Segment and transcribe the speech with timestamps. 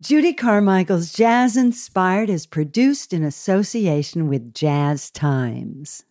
[0.00, 6.04] Judy Carmichael's Jazz Inspired is produced in association with Jazz Times.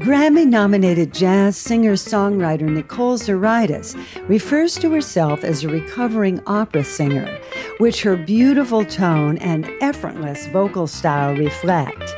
[0.00, 3.94] Grammy nominated jazz singer songwriter Nicole Zuraitis
[4.28, 7.38] refers to herself as a recovering opera singer,
[7.78, 12.16] which her beautiful tone and effortless vocal style reflect.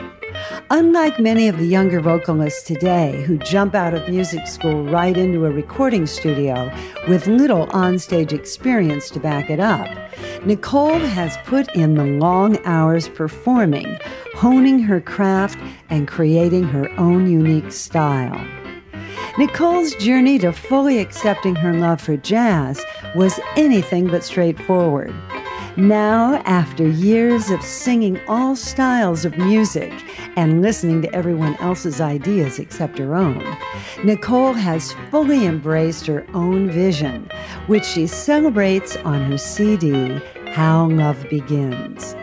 [0.70, 5.44] Unlike many of the younger vocalists today who jump out of music school right into
[5.44, 6.72] a recording studio
[7.08, 9.88] with little onstage experience to back it up,
[10.44, 13.98] Nicole has put in the long hours performing,
[14.34, 18.40] honing her craft, and creating her own unique style.
[19.38, 25.14] Nicole's journey to fully accepting her love for jazz was anything but straightforward.
[25.80, 29.90] Now, after years of singing all styles of music
[30.36, 33.42] and listening to everyone else's ideas except her own,
[34.04, 37.30] Nicole has fully embraced her own vision,
[37.66, 42.14] which she celebrates on her CD, How Love Begins.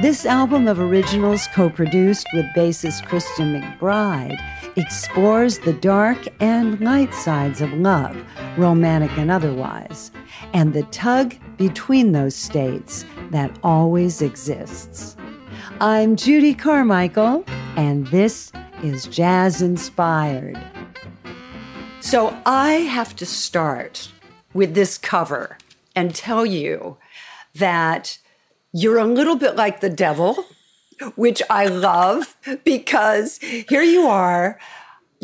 [0.00, 4.38] This album of originals, co produced with bassist Christian McBride,
[4.76, 8.16] explores the dark and light sides of love,
[8.56, 10.10] romantic and otherwise,
[10.54, 15.16] and the tug between those states that always exists.
[15.80, 17.44] I'm Judy Carmichael,
[17.76, 20.58] and this is Jazz Inspired.
[22.00, 24.10] So I have to start
[24.54, 25.58] with this cover
[25.94, 26.96] and tell you
[27.54, 28.18] that
[28.72, 30.44] you're a little bit like the devil,
[31.16, 34.58] which I love because here you are.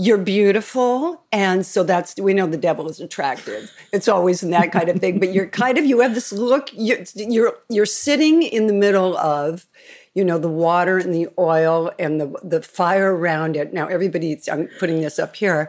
[0.01, 1.25] You're beautiful.
[1.33, 3.73] And so that's, we know the devil is attractive.
[3.93, 5.19] It's always in that kind of thing.
[5.19, 9.17] But you're kind of, you have this look, you're, you're, you're sitting in the middle
[9.19, 9.67] of,
[10.15, 13.73] you know, the water and the oil and the, the fire around it.
[13.73, 15.69] Now, everybody, I'm putting this up here,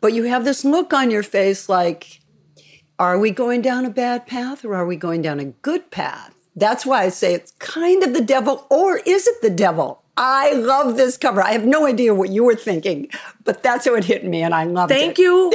[0.00, 2.20] but you have this look on your face like,
[2.98, 6.33] are we going down a bad path or are we going down a good path?
[6.56, 10.02] That's why I say it's kind of the devil, or is it the devil?
[10.16, 11.42] I love this cover.
[11.42, 13.08] I have no idea what you were thinking,
[13.42, 14.94] but that's how it hit me, and I love it.
[14.94, 15.52] Thank you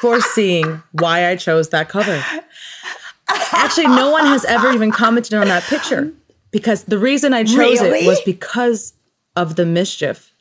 [0.00, 2.22] for seeing why I chose that cover.
[3.52, 6.12] Actually, no one has ever even commented on that picture
[6.50, 8.00] because the reason I chose really?
[8.00, 8.94] it was because
[9.36, 10.32] of the mischief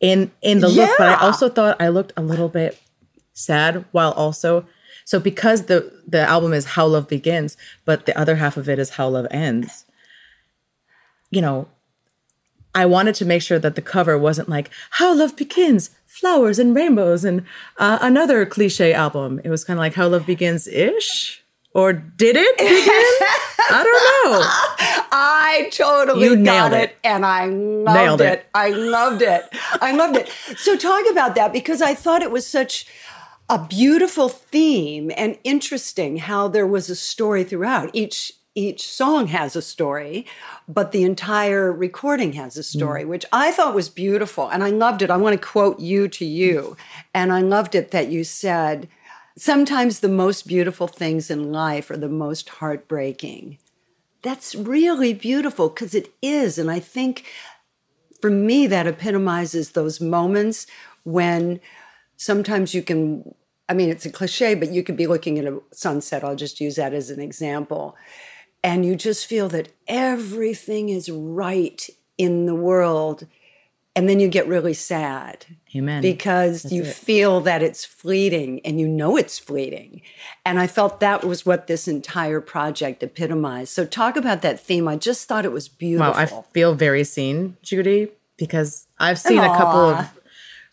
[0.00, 0.86] in in the yeah.
[0.86, 0.98] look.
[0.98, 2.78] But I also thought I looked a little bit
[3.32, 4.66] sad while also
[5.06, 8.78] so because the the album is How Love Begins, but the other half of it
[8.78, 9.86] is How Love Ends.
[11.30, 11.68] You know,
[12.74, 16.74] I wanted to make sure that the cover wasn't like How Love Begins, flowers and
[16.74, 17.44] rainbows, and
[17.78, 19.40] uh, another cliche album.
[19.44, 21.42] It was kind of like How Love Begins ish.
[21.72, 22.72] Or did it begin?
[23.68, 25.06] I don't know.
[25.12, 26.90] I totally you got it.
[26.90, 26.96] it.
[27.04, 28.32] and I loved it.
[28.32, 28.46] it.
[28.54, 29.44] I loved it.
[29.82, 30.30] I loved it.
[30.56, 32.86] So talk about that because I thought it was such
[33.48, 37.90] a beautiful theme and interesting how there was a story throughout.
[37.92, 40.24] Each each song has a story,
[40.66, 43.08] but the entire recording has a story, mm.
[43.08, 44.48] which I thought was beautiful.
[44.48, 45.10] And I loved it.
[45.10, 46.74] I want to quote you to you.
[47.12, 48.88] And I loved it that you said,
[49.36, 53.58] sometimes the most beautiful things in life are the most heartbreaking.
[54.22, 56.56] That's really beautiful because it is.
[56.56, 57.26] And I think
[58.22, 60.66] for me, that epitomizes those moments
[61.04, 61.60] when
[62.16, 63.34] sometimes you can
[63.68, 66.24] i mean it's a cliche but you could be looking at a sunset.
[66.24, 67.96] I'll just use that as an example.
[68.62, 71.88] And you just feel that everything is right
[72.18, 73.26] in the world.
[73.94, 76.02] And then you get really sad amen.
[76.02, 76.94] because That's you it.
[76.94, 80.02] feel that it's fleeting and you know it's fleeting.
[80.44, 83.72] And i felt that was what this entire project epitomized.
[83.72, 84.86] So talk about that theme.
[84.88, 89.38] I just thought it was beautiful wow i feel very seen judy because i've seen
[89.38, 89.54] Aww.
[89.54, 90.10] a couple of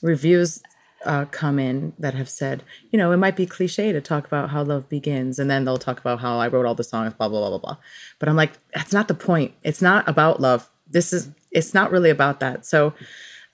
[0.01, 0.61] reviews
[1.05, 4.49] uh, come in that have said, you know, it might be cliche to talk about
[4.49, 7.29] how love begins, and then they'll talk about how I wrote all the songs, blah
[7.29, 7.77] blah blah blah blah.
[8.19, 9.53] But I'm like, that's not the point.
[9.63, 10.69] It's not about love.
[10.89, 11.29] This is.
[11.51, 12.65] It's not really about that.
[12.65, 12.93] So,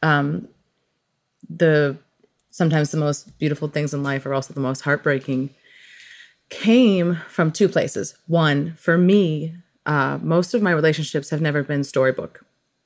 [0.02, 0.48] um,
[1.50, 1.98] the
[2.50, 5.50] sometimes the most beautiful things in life are also the most heartbreaking.
[6.50, 8.16] Came from two places.
[8.26, 9.54] One, for me,
[9.86, 12.44] uh, most of my relationships have never been storybook.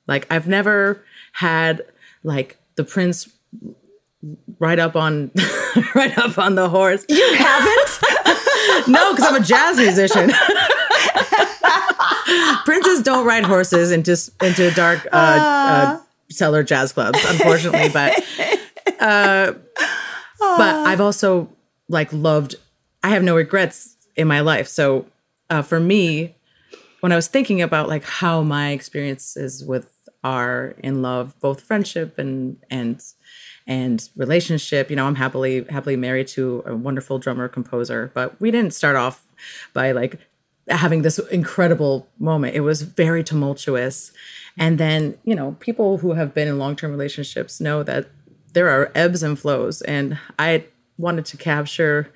[0.08, 1.82] Like I've never had
[2.24, 3.30] like the prince
[4.60, 5.32] right up on
[5.96, 7.06] right up on the horse.
[7.10, 8.88] You haven't?
[8.88, 10.32] no, because I'm a jazz musician.
[12.66, 16.00] Princes don't ride horses into into dark uh, uh,
[16.30, 17.90] cellar jazz clubs, unfortunately.
[17.90, 18.24] But
[19.00, 19.54] uh,
[20.40, 21.50] but I've also
[21.90, 22.56] like loved.
[23.04, 24.68] I have no regrets in my life.
[24.68, 25.06] So
[25.50, 26.36] uh, for me,
[27.02, 29.90] when I was thinking about like how my experiences with
[30.24, 33.04] are in love, both friendship and and
[33.68, 34.90] and relationship.
[34.90, 38.96] You know, I'm happily happily married to a wonderful drummer composer, but we didn't start
[38.96, 39.26] off
[39.74, 40.20] by like
[40.70, 42.56] having this incredible moment.
[42.56, 44.12] It was very tumultuous.
[44.58, 48.08] And then, you know, people who have been in long-term relationships know that
[48.54, 50.66] there are ebbs and flows and I
[50.98, 52.12] wanted to capture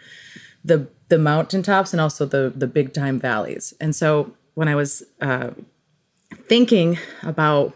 [0.63, 3.73] the the mountaintops and also the the big time valleys.
[3.79, 5.51] And so when I was uh,
[6.47, 7.75] thinking about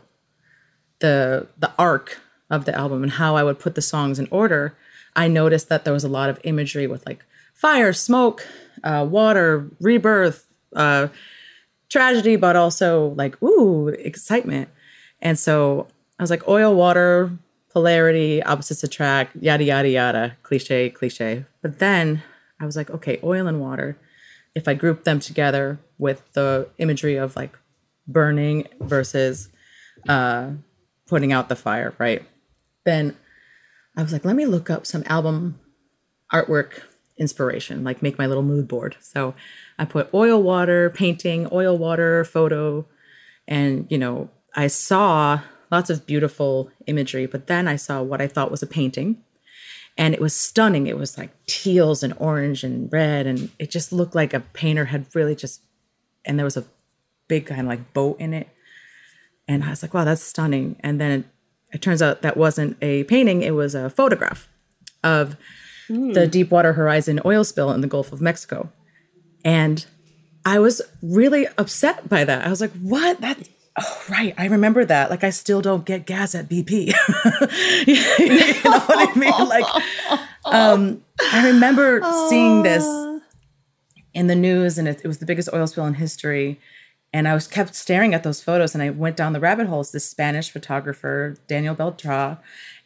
[1.00, 2.20] the the arc
[2.52, 4.76] of the album and how I would put the songs in order,
[5.16, 8.46] I noticed that there was a lot of imagery with like fire, smoke,
[8.84, 10.46] uh, water, rebirth,
[10.76, 11.08] uh,
[11.90, 14.70] tragedy, but also like ooh excitement.
[15.22, 15.88] And so
[16.20, 17.32] I was like oil, water,
[17.70, 21.46] polarity, opposites attract, yada yada yada, cliche, cliche.
[21.62, 22.22] But then
[22.60, 23.98] I was like, okay, oil and water.
[24.54, 27.58] If I group them together with the imagery of like
[28.08, 29.50] burning versus
[30.10, 30.52] uh,
[31.08, 32.26] putting out the fire, right?
[32.86, 33.16] Then
[33.98, 35.60] I was like, let me look up some album
[36.34, 36.82] artwork
[37.18, 38.96] inspiration, like make my little mood board.
[39.00, 39.36] So
[39.78, 42.86] I put oil, water, painting, oil, water, photo,
[43.48, 45.42] and you know, I saw
[45.72, 49.24] lots of beautiful imagery, but then I saw what I thought was a painting.
[49.98, 50.88] And it was stunning.
[50.88, 53.28] It was like teals and orange and red.
[53.28, 55.62] And it just looked like a painter had really just,
[56.26, 56.66] and there was a
[57.28, 58.48] big kind of like boat in it.
[59.48, 60.78] And I was like, wow, that's stunning.
[60.80, 61.26] And then
[61.72, 64.48] it, turns out that wasn't a painting, it was a photograph
[65.04, 65.36] of
[65.90, 66.14] mm.
[66.14, 68.72] the Deepwater Horizon oil spill in the Gulf of Mexico.
[69.44, 69.86] And
[70.46, 72.46] I was really upset by that.
[72.46, 73.22] I was like, what?
[73.22, 73.38] That
[73.78, 75.10] oh right, I remember that.
[75.10, 76.88] Like I still don't get gas at BP.
[77.88, 79.48] you know what I mean?
[79.48, 79.66] Like
[80.46, 82.86] um I remember seeing this
[84.14, 86.60] in the news and it, it was the biggest oil spill in history
[87.14, 89.92] and I was kept staring at those photos and I went down the rabbit holes.
[89.92, 92.40] This Spanish photographer, Daniel Beltra,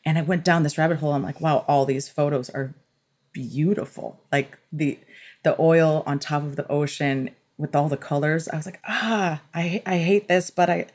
[0.03, 1.13] and I went down this rabbit hole.
[1.13, 2.73] I'm like, wow, all these photos are
[3.31, 4.19] beautiful.
[4.31, 4.99] Like the
[5.43, 8.47] the oil on top of the ocean with all the colors.
[8.47, 10.87] I was like, ah, I I hate this, but I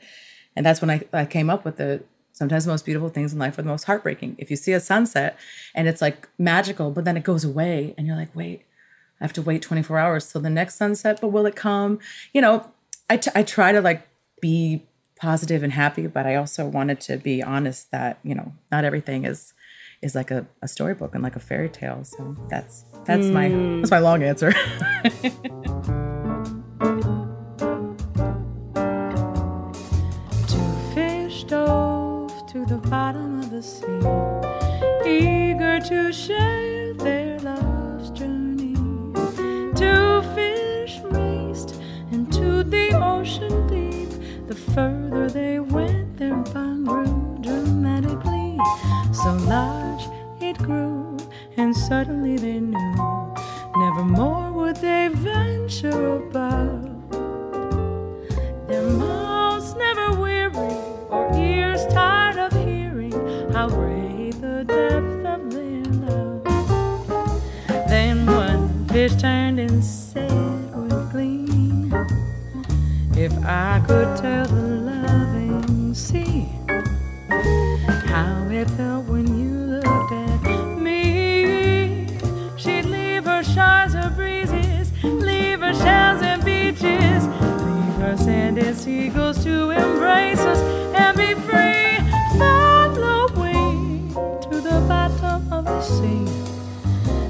[0.55, 3.39] and that's when I, I came up with the sometimes the most beautiful things in
[3.39, 4.35] life are the most heartbreaking.
[4.37, 5.37] If you see a sunset
[5.75, 8.63] and it's like magical, but then it goes away and you're like, wait,
[9.19, 11.99] I have to wait 24 hours till the next sunset, but will it come?
[12.33, 12.71] You know,
[13.11, 14.07] I, t- I try to like
[14.39, 14.85] be
[15.17, 19.25] positive and happy, but I also wanted to be honest that, you know, not everything
[19.25, 19.53] is
[20.01, 22.05] is like a, a storybook and like a fairy tale.
[22.05, 23.33] So that's that's mm.
[23.33, 23.49] my
[23.81, 24.53] that's my long answer.
[30.47, 33.85] Two fish dove to the bottom of the sea,
[35.05, 36.60] eager to share
[44.73, 48.57] further they went, their bond grew dramatically
[49.11, 50.03] so large
[50.39, 51.17] it grew,
[51.57, 53.33] and suddenly they knew
[53.75, 56.89] never more would they venture above.
[58.67, 60.77] Their mouths never weary,
[61.09, 63.11] or ears tired of hearing
[63.51, 66.43] how great the depth of their love.
[67.89, 70.60] Then one fish turned and said
[73.21, 76.49] If I could tell the loving sea
[78.07, 82.07] how it felt when you looked at me.
[82.57, 88.75] She'd leave her shores or breezes, leave her shells and beaches, leave her sand and
[88.75, 90.59] seagulls to embrace us
[90.95, 91.99] and be free.
[92.39, 94.01] Follow away
[94.49, 96.25] to the bottom of the sea.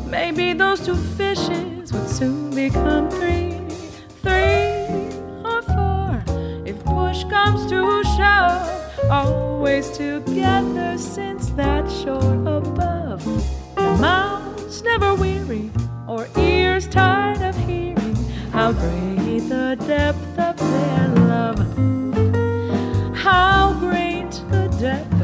[0.09, 3.50] Maybe those two fishes would soon become three
[7.21, 13.23] push comes to shove always together since that shore above.
[13.75, 15.71] Their mouths never weary,
[16.07, 18.15] or ears tired of hearing
[18.51, 21.59] how great the depth of their love.
[23.15, 25.20] How great the depth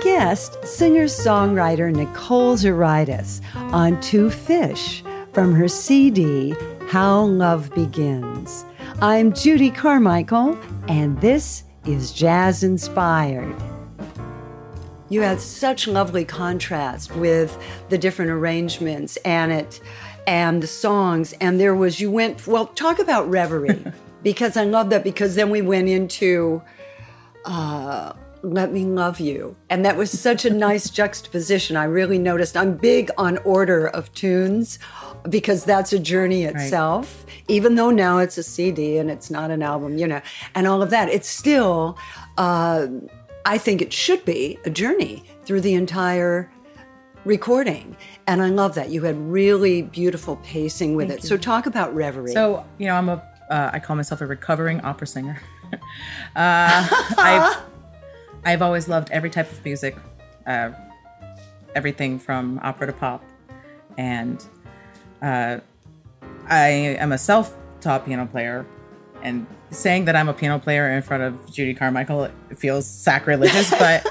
[0.00, 6.54] guest, singer songwriter Nicole Zuraitis, on Two Fish from her CD,
[6.88, 8.64] How Love Begins.
[9.02, 13.54] I'm Judy Carmichael, and this is Jazz Inspired.
[15.10, 17.58] You had such lovely contrast with
[17.90, 19.80] the different arrangements and it
[20.26, 21.34] and the songs.
[21.40, 23.84] And there was, you went, well, talk about Reverie,
[24.22, 26.62] because I love that because then we went into,
[27.44, 29.56] uh, let me love you.
[29.68, 31.76] And that was such a nice juxtaposition.
[31.76, 34.78] I really noticed I'm big on order of tunes
[35.28, 37.42] because that's a journey itself, right.
[37.48, 40.20] even though now it's a CD and it's not an album, you know,
[40.54, 41.08] and all of that.
[41.08, 41.98] It's still,
[42.38, 42.86] uh,
[43.44, 46.50] I think it should be a journey through the entire
[47.24, 47.96] recording.
[48.26, 48.90] And I love that.
[48.90, 51.24] You had really beautiful pacing with Thank it.
[51.24, 51.28] You.
[51.28, 52.32] So talk about Reverie.
[52.32, 55.40] So, you know, I'm a, uh, I call myself a recovering opera singer.
[55.72, 55.78] uh,
[56.36, 57.60] I
[58.44, 59.96] I've always loved every type of music,
[60.46, 60.70] uh,
[61.74, 63.24] everything from opera to pop,
[63.98, 64.44] and
[65.22, 65.58] uh,
[66.48, 68.66] I am a self-taught piano player.
[69.22, 74.06] And saying that I'm a piano player in front of Judy Carmichael feels sacrilegious, but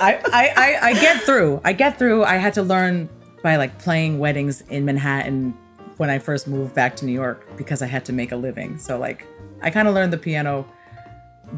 [0.00, 1.60] I, I, I, I get through.
[1.64, 2.24] I get through.
[2.24, 3.08] I had to learn
[3.42, 5.56] by like playing weddings in Manhattan
[5.96, 8.78] when I first moved back to New York because I had to make a living.
[8.78, 9.26] So like
[9.60, 10.66] I kind of learned the piano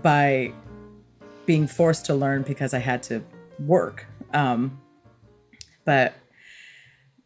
[0.03, 0.53] by
[1.51, 3.25] being forced to learn because I had to
[3.59, 4.07] work.
[4.33, 4.81] Um,
[5.85, 6.15] but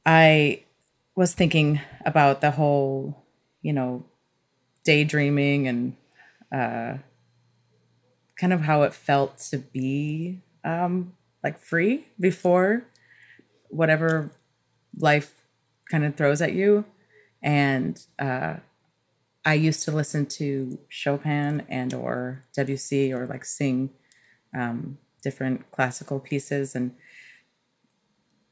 [0.06, 0.62] I
[1.14, 3.22] was thinking about the whole,
[3.60, 4.06] you know,
[4.82, 5.96] daydreaming and
[6.50, 6.94] uh,
[8.40, 11.12] kind of how it felt to be um,
[11.42, 12.82] like free before
[13.68, 14.30] whatever
[14.96, 15.34] life
[15.90, 16.86] kind of throws at you.
[17.42, 18.54] And uh,
[19.44, 23.90] I used to listen to Chopin and or Debussy or like sing
[24.54, 26.74] um, different classical pieces.
[26.74, 26.94] And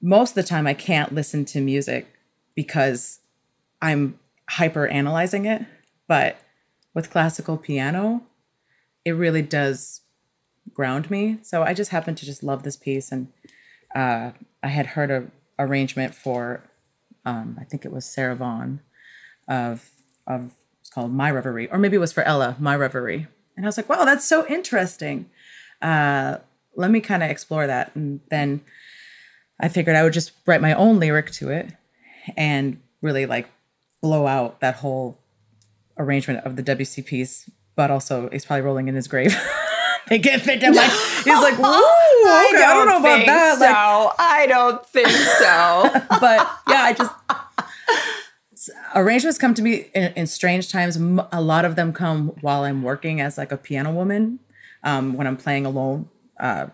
[0.00, 2.06] most of the time, I can't listen to music
[2.54, 3.20] because
[3.80, 4.18] I'm
[4.48, 5.64] hyper analyzing it.
[6.08, 6.38] But
[6.94, 8.22] with classical piano,
[9.04, 10.00] it really does
[10.74, 11.38] ground me.
[11.42, 13.12] So I just happened to just love this piece.
[13.12, 13.28] And
[13.94, 14.32] uh,
[14.62, 15.26] I had heard a
[15.58, 16.62] arrangement for,
[17.24, 18.80] um, I think it was Sarah Vaughan
[19.48, 19.90] of,
[20.26, 23.26] of, it's called My Reverie, or maybe it was for Ella, My Reverie.
[23.56, 25.30] And I was like, wow, that's so interesting
[25.82, 26.38] uh,
[26.76, 27.94] let me kind of explore that.
[27.94, 28.62] And then
[29.60, 31.72] I figured I would just write my own lyric to it
[32.36, 33.48] and really like
[34.00, 35.18] blow out that whole
[35.98, 39.36] arrangement of the Debussy piece, but also he's probably rolling in his grave.
[40.08, 40.90] they get thinking like
[41.24, 43.58] he's like, Whoa, I, don't I don't know about that.
[43.58, 43.64] So.
[43.64, 45.90] Like, I don't think so.
[46.20, 47.12] but yeah, I just
[48.94, 50.96] arrangements come to me in, in, strange times.
[50.96, 54.38] A lot of them come while I'm working as like a piano woman
[54.82, 56.08] um, when I'm playing alone
[56.38, 56.66] uh,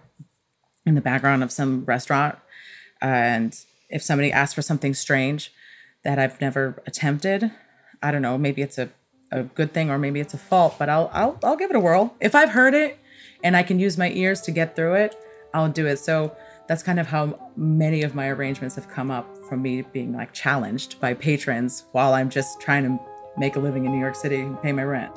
[0.87, 2.39] in the background of some restaurant.
[3.01, 3.55] and
[3.91, 5.53] if somebody asks for something strange
[6.05, 7.51] that I've never attempted,
[8.03, 8.91] I don't know, maybe it's a,
[9.33, 11.81] a good thing or maybe it's a fault, but I'll, I'll, I'll give it a
[11.81, 12.15] whirl.
[12.21, 12.99] If I've heard it
[13.43, 15.17] and I can use my ears to get through it,
[15.55, 15.99] I'll do it.
[15.99, 16.37] So
[16.67, 20.33] that's kind of how many of my arrangements have come up from me being like
[20.33, 23.01] challenged by patrons while I'm just trying to
[23.39, 25.13] make a living in New York City and pay my rent.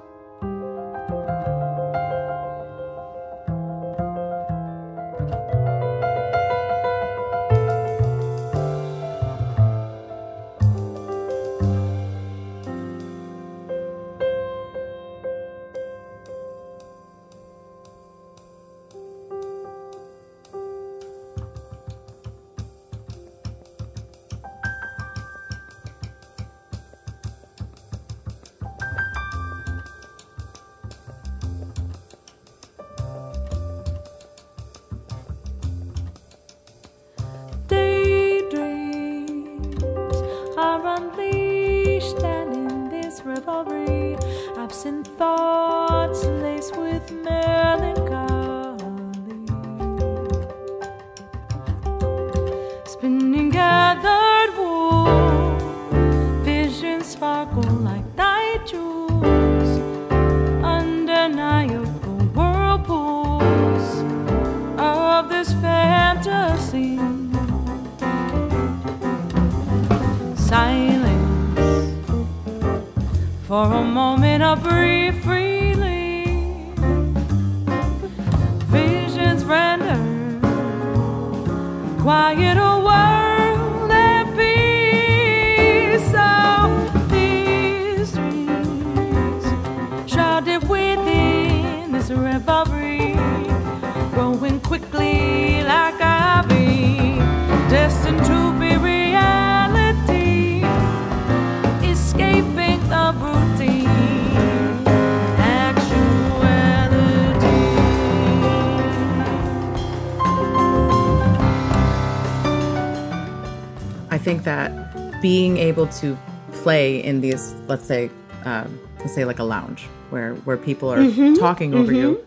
[114.17, 116.17] Think that being able to
[116.51, 118.09] play in these, let's say,
[118.45, 122.13] um, let's say like a lounge where where people are mm-hmm, talking over mm-hmm.
[122.13, 122.25] you,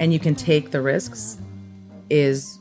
[0.00, 1.38] and you can take the risks
[2.08, 2.58] is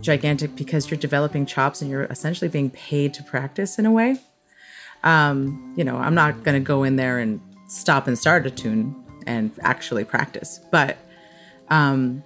[0.00, 4.16] gigantic because you're developing chops and you're essentially being paid to practice in a way.
[5.04, 8.50] Um, you know, I'm not going to go in there and stop and start a
[8.50, 8.94] tune
[9.26, 10.98] and actually practice, but
[11.68, 12.22] um,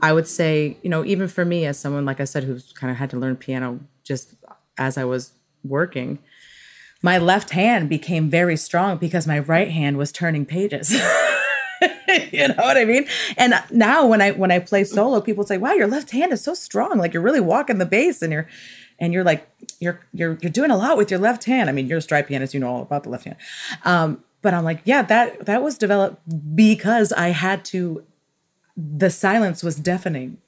[0.00, 2.90] I would say, you know, even for me as someone like I said who's kind
[2.90, 4.34] of had to learn piano just
[4.78, 6.18] as I was working,
[7.02, 10.92] my left hand became very strong because my right hand was turning pages.
[12.32, 13.06] you know what I mean?
[13.36, 16.42] And now when I when I play solo, people say, "Wow, your left hand is
[16.42, 16.98] so strong.
[16.98, 18.48] Like you're really walking the bass and you're
[18.98, 19.46] and you're like
[19.80, 21.68] you're you're you're doing a lot with your left hand.
[21.68, 23.36] I mean, you're a stride pianist, you know all about the left hand.
[23.84, 26.22] Um, but I'm like, yeah, that that was developed
[26.54, 28.04] because I had to
[28.76, 30.38] the silence was deafening.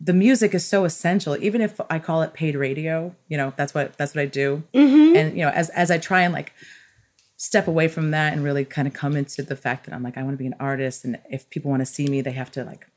[0.00, 3.74] The music is so essential, even if I call it paid radio, you know, that's
[3.74, 4.62] what that's what I do.
[4.72, 5.16] Mm-hmm.
[5.16, 6.52] And you know, as as I try and like
[7.36, 10.16] step away from that and really kind of come into the fact that I'm like,
[10.16, 11.04] I want to be an artist.
[11.04, 12.88] And if people want to see me, they have to like,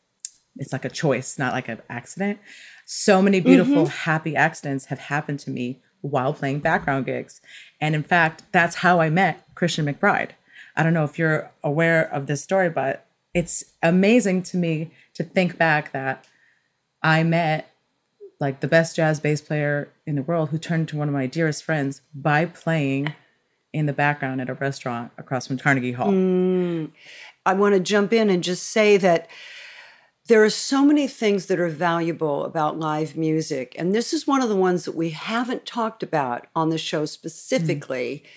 [0.56, 2.40] it's like a choice, not like an accident.
[2.86, 4.10] So many beautiful, mm-hmm.
[4.10, 7.42] happy accidents have happened to me while playing background gigs.
[7.82, 10.32] And in fact, that's how I met Christian McBride.
[10.76, 15.24] I don't know if you're aware of this story, but it's amazing to me to
[15.24, 16.26] think back that
[17.02, 17.74] I met
[18.40, 21.26] like the best jazz bass player in the world who turned into one of my
[21.26, 23.14] dearest friends by playing
[23.74, 26.12] in the background at a restaurant across from Carnegie Hall.
[26.12, 26.92] Mm.
[27.46, 29.28] I want to jump in and just say that
[30.28, 33.76] there are so many things that are valuable about live music.
[33.78, 37.06] And this is one of the ones that we haven't talked about on the show
[37.06, 38.24] specifically.
[38.24, 38.30] Mm.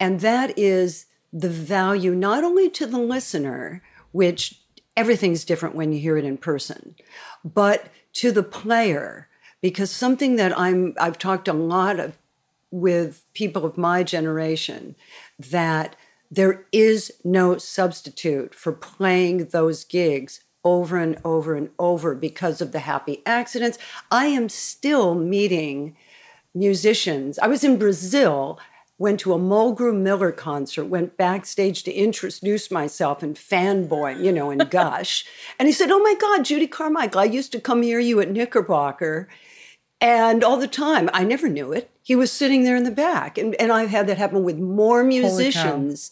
[0.00, 4.59] And that is the value not only to the listener, which
[5.00, 6.94] everything's different when you hear it in person,
[7.42, 9.26] but to the player.
[9.62, 12.16] Because something that I'm I've talked a lot of
[12.70, 14.94] with people of my generation
[15.38, 15.96] that
[16.30, 22.72] there is no substitute for playing those gigs over and over and over because of
[22.72, 23.78] the happy accidents.
[24.10, 25.96] I am still meeting
[26.54, 27.38] musicians.
[27.38, 28.58] I was in Brazil,
[29.00, 34.50] went to a Mulgrew Miller concert, went backstage to introduce myself and fanboy, you know,
[34.50, 35.24] and gush.
[35.58, 38.30] and he said, Oh my God, Judy Carmichael, I used to come hear you at
[38.30, 39.26] Knickerbocker.
[40.02, 41.90] And all the time, I never knew it.
[42.02, 43.38] He was sitting there in the back.
[43.38, 46.10] And, and I've had that happen with more musicians.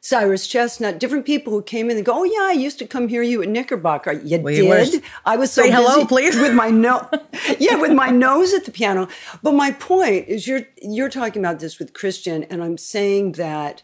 [0.00, 3.08] Cyrus Chestnut, different people who came in and go, Oh, yeah, I used to come
[3.08, 4.12] hear you at Knickerbocker.
[4.12, 4.94] You well, did?
[4.94, 6.36] You I was so Say hello, please.
[6.36, 7.06] With my nose.
[7.58, 9.08] yeah, with my nose at the piano.
[9.42, 13.82] But my point is you're you're talking about this with Christian, and I'm saying that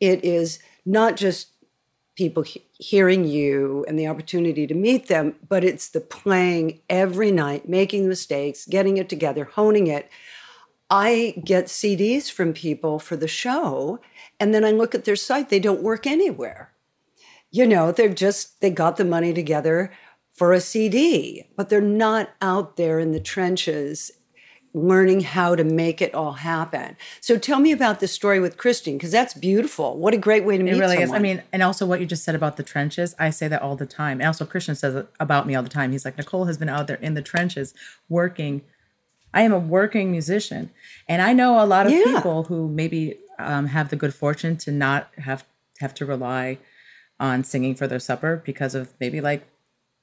[0.00, 1.48] it is not just
[2.16, 7.30] people he- hearing you and the opportunity to meet them, but it's the playing every
[7.30, 10.10] night, making mistakes, getting it together, honing it.
[10.90, 14.00] I get CDs from people for the show,
[14.40, 16.72] and then I look at their site, they don't work anywhere.
[17.50, 19.92] You know, they're just, they got the money together
[20.32, 24.10] for a CD, but they're not out there in the trenches
[24.72, 26.96] learning how to make it all happen.
[27.20, 29.98] So tell me about the story with Christian because that's beautiful.
[29.98, 30.74] What a great way to meet.
[30.74, 31.08] It really someone.
[31.08, 31.12] is.
[31.12, 33.14] I mean, and also what you just said about the trenches.
[33.18, 34.20] I say that all the time.
[34.20, 35.92] And also Christian says it about me all the time.
[35.92, 37.74] He's like Nicole has been out there in the trenches
[38.08, 38.62] working.
[39.34, 40.70] I am a working musician,
[41.08, 42.02] and I know a lot of yeah.
[42.04, 45.44] people who maybe um, have the good fortune to not have
[45.80, 46.58] have to rely
[47.18, 49.46] on singing for their supper because of maybe like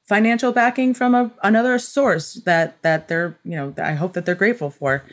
[0.08, 4.36] financial backing from a, another source that that they're you know I hope that they're
[4.36, 5.04] grateful for,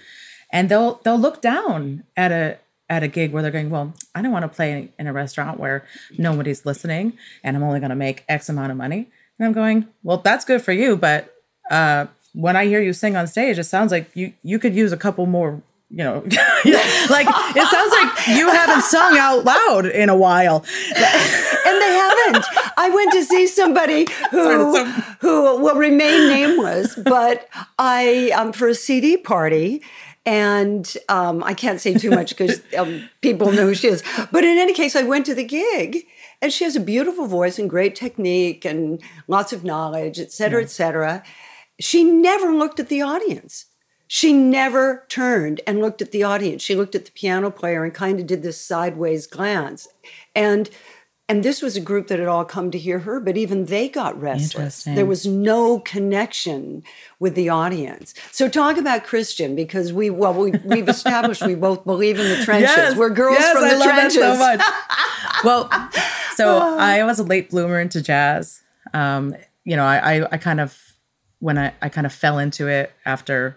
[0.53, 2.59] and they'll they'll look down at a
[2.91, 5.59] at a gig where they're going, well, I don't want to play in a restaurant
[5.59, 5.87] where
[6.19, 9.09] nobody's listening and I'm only going to make X amount of money.
[9.39, 11.35] And I'm going, well, that's good for you, but
[11.71, 14.93] uh, when I hear you sing on stage, it sounds like you you could use
[14.93, 15.63] a couple more
[15.95, 20.65] you know, like it sounds like you haven't sung out loud in a while.
[20.97, 22.45] and they haven't.
[22.77, 24.85] I went to see somebody who
[25.21, 29.83] who will remain nameless, but I um for a CD party
[30.27, 34.03] and um, I can't say too much because um, people know who she is.
[34.33, 36.07] But in any case, I went to the gig,
[36.41, 40.63] and she has a beautiful voice and great technique and lots of knowledge, et cetera,
[40.63, 41.23] et cetera.
[41.79, 43.67] She never looked at the audience.
[44.07, 46.63] She never turned and looked at the audience.
[46.63, 49.89] She looked at the piano player and kind of did this sideways glance.
[50.35, 50.71] And
[51.27, 53.89] and this was a group that had all come to hear her, but even they
[53.89, 54.85] got restless.
[54.85, 56.83] There was no connection
[57.19, 58.13] with the audience.
[58.31, 62.45] So talk about Christian because we well we, we've established we both believe in the
[62.45, 62.77] trenches.
[62.77, 64.15] Yes, We're girls yes, from the I trenches.
[64.17, 64.61] so much.
[65.45, 65.91] well,
[66.35, 68.61] so I was a late bloomer into jazz.
[68.93, 70.79] Um, you know, I, I, I kind of
[71.39, 73.57] when I, I kind of fell into it after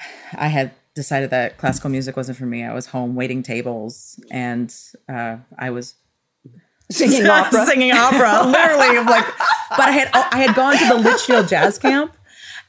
[0.34, 2.64] I had decided that classical music wasn't for me.
[2.64, 4.74] I was home waiting tables, and
[5.08, 5.94] uh, I was
[6.90, 7.66] Singing opera.
[7.66, 8.98] singing opera, literally.
[8.98, 9.26] I'm like,
[9.70, 12.16] but I had I had gone to the Litchfield Jazz Camp,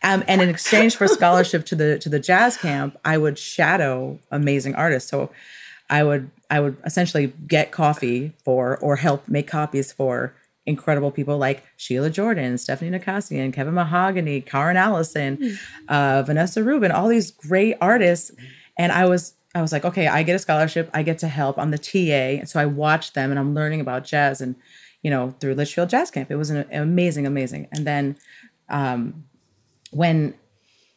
[0.04, 4.20] um, and in exchange for scholarship to the to the jazz camp, I would shadow
[4.32, 5.10] amazing artists.
[5.10, 5.32] So
[5.90, 10.34] I would I would essentially get coffee for or help make copies for
[10.70, 15.58] incredible people like Sheila Jordan, Stephanie Nakassian, Kevin Mahogany, Karrin Allyson,
[15.90, 18.32] uh, Vanessa Rubin, all these great artists.
[18.78, 21.58] And I was I was like, okay, I get a scholarship, I get to help.
[21.58, 24.56] I'm the TA, so I watch them and I'm learning about jazz and
[25.02, 26.32] you know through Litchfield Jazz Camp.
[26.32, 27.68] It was an amazing, amazing.
[27.72, 28.16] And then
[28.70, 29.26] um,
[29.92, 30.36] when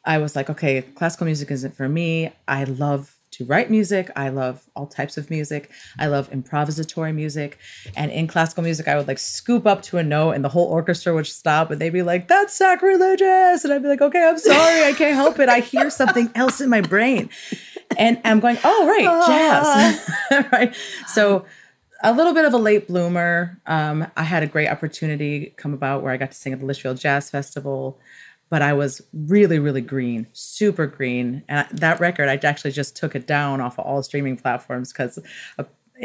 [0.04, 2.32] I was like, okay, classical music isn't for me.
[2.46, 4.10] I love to write music.
[4.14, 5.70] I love all types of music.
[5.98, 7.58] I love improvisatory music.
[7.96, 10.66] And in classical music, I would like scoop up to a note and the whole
[10.66, 13.64] orchestra would stop and they'd be like, that's sacrilegious.
[13.64, 14.84] And I'd be like, okay, I'm sorry.
[14.84, 15.48] I can't help it.
[15.48, 17.30] I hear something else in my brain.
[17.98, 20.44] And I'm going, oh, right, jazz.
[20.52, 20.76] right.
[21.08, 21.44] So,
[22.04, 23.60] a little bit of a late bloomer.
[23.66, 26.66] Um, I had a great opportunity come about where I got to sing at the
[26.66, 28.00] Litchfield Jazz Festival
[28.52, 31.42] but I was really, really green, super green.
[31.48, 35.18] And that record, I actually just took it down off of all streaming platforms because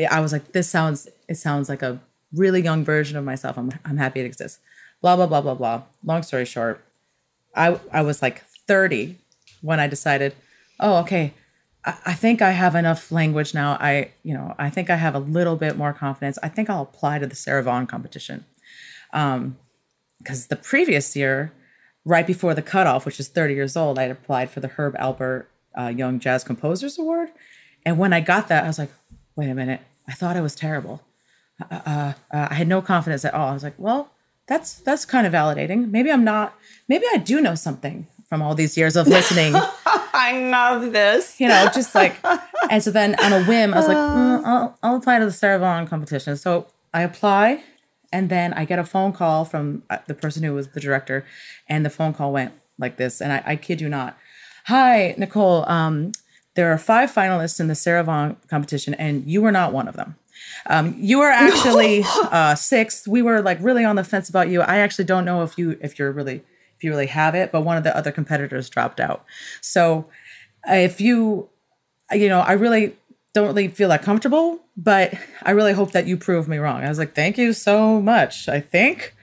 [0.09, 1.99] I was like, this sounds, it sounds like a
[2.31, 3.57] really young version of myself.
[3.57, 4.59] I'm, I'm happy it exists.
[5.01, 5.81] Blah, blah, blah, blah, blah.
[6.05, 6.81] Long story short,
[7.53, 9.17] I, I was like 30
[9.61, 10.33] when I decided,
[10.79, 11.33] oh, okay,
[11.83, 13.73] I, I think I have enough language now.
[13.73, 16.39] I, you know, I think I have a little bit more confidence.
[16.41, 18.45] I think I'll apply to the Sarah Vaughan competition.
[19.11, 19.57] Um,
[20.19, 21.51] because the previous year,
[22.07, 24.95] right before the cutoff, which is 30 years old, I had applied for the Herb
[24.95, 25.45] Alpert
[25.77, 27.29] uh, Young Jazz Composers Award.
[27.85, 28.91] And when I got that, I was like,
[29.35, 31.01] wait a minute, I thought I was terrible.
[31.61, 33.49] Uh, uh, uh, I had no confidence at all.
[33.49, 34.11] I was like, well,
[34.47, 35.91] that's that's kind of validating.
[35.91, 36.57] Maybe I'm not.
[36.87, 39.53] Maybe I do know something from all these years of listening.
[39.85, 41.39] I love this.
[41.39, 42.15] You know, just like,
[42.69, 45.31] and so then on a whim, I was like, mm, I'll, I'll apply to the
[45.31, 46.37] Sarah Vaughan competition.
[46.37, 47.63] So I apply,
[48.11, 51.25] and then I get a phone call from uh, the person who was the director,
[51.67, 53.21] and the phone call went like this.
[53.21, 54.17] And I, I kid you not.
[54.65, 55.67] Hi, Nicole.
[55.69, 56.11] Um,
[56.55, 59.95] there are five finalists in the Sarah Vaughan competition, and you were not one of
[59.95, 60.15] them.
[60.65, 63.07] Um, you were actually uh, sixth.
[63.07, 64.61] We were like really on the fence about you.
[64.61, 66.43] I actually don't know if you if you're really
[66.77, 69.25] if you really have it, but one of the other competitors dropped out.
[69.61, 70.09] So
[70.67, 71.49] if you,
[72.11, 72.95] you know, I really
[73.37, 76.83] don't really feel that comfortable, but I really hope that you prove me wrong.
[76.83, 78.49] I was like, thank you so much.
[78.49, 79.13] I think.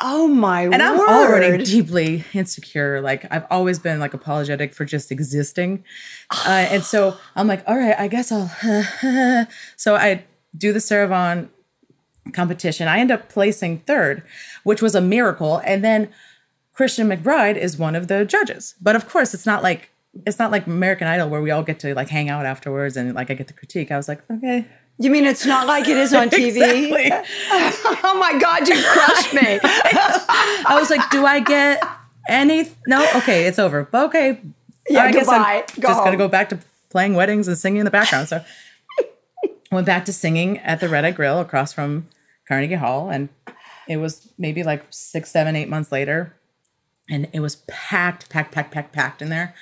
[0.00, 1.08] Oh my and I'm word.
[1.08, 3.00] already deeply insecure.
[3.00, 5.84] Like I've always been like apologetic for just existing,
[6.30, 8.48] uh, and so I'm like, all right, I guess I'll.
[9.76, 10.24] so I
[10.56, 11.50] do the Sarah Vaughan
[12.32, 12.88] competition.
[12.88, 14.22] I end up placing third,
[14.64, 15.60] which was a miracle.
[15.64, 16.10] And then
[16.72, 18.74] Christian McBride is one of the judges.
[18.80, 19.90] But of course, it's not like
[20.26, 23.14] it's not like American Idol where we all get to like hang out afterwards and
[23.14, 23.90] like I get the critique.
[23.90, 24.66] I was like, okay,
[24.98, 26.48] You mean it's not like it is on TV?
[26.56, 27.10] Exactly.
[28.04, 29.60] oh my God, you crushed me.
[29.62, 31.82] I was like, do I get
[32.28, 32.68] any?
[32.86, 33.84] No, okay, it's over.
[33.84, 34.40] But okay,
[34.88, 35.80] Yeah, I guess I'm goodbye.
[35.80, 36.58] Go just gonna go back to
[36.90, 38.28] playing weddings and singing in the background.
[38.28, 38.42] So
[39.00, 39.04] I
[39.70, 42.08] went back to singing at the Red Eye Grill across from
[42.46, 43.28] Carnegie Hall, and
[43.86, 46.34] it was maybe like six, seven, eight months later,
[47.08, 49.54] and it was packed, packed, packed, packed, packed in there.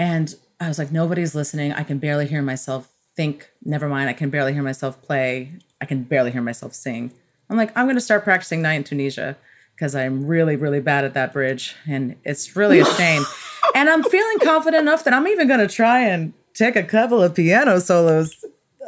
[0.00, 1.74] And I was like, nobody's listening.
[1.74, 3.50] I can barely hear myself think.
[3.62, 5.52] Never mind, I can barely hear myself play.
[5.78, 7.12] I can barely hear myself sing.
[7.50, 9.36] I'm like, I'm gonna start practicing Night in Tunisia
[9.74, 13.24] because I'm really, really bad at that bridge, and it's really a shame.
[13.74, 17.34] and I'm feeling confident enough that I'm even gonna try and take a couple of
[17.34, 18.42] piano solos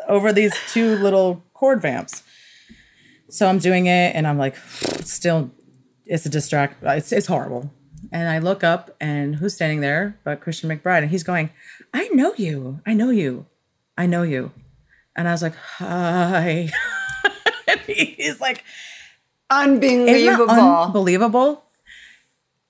[0.08, 2.22] over these two little chord vamps.
[3.28, 4.56] So I'm doing it, and I'm like,
[5.04, 5.50] still,
[6.06, 6.82] it's a distract.
[6.82, 7.70] It's it's horrible.
[8.10, 11.50] And I look up, and who's standing there but Christian McBride, and he's going,
[11.94, 12.80] "I know you.
[12.84, 13.46] I know you.
[13.96, 14.50] I know you."
[15.14, 16.70] And I was like, "Hi."
[17.86, 18.64] he's like,
[19.50, 20.50] Unbelievable.
[20.54, 21.64] unbelievable?"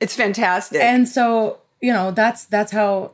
[0.00, 0.80] it's fantastic.
[0.82, 3.12] and so you know that's that's how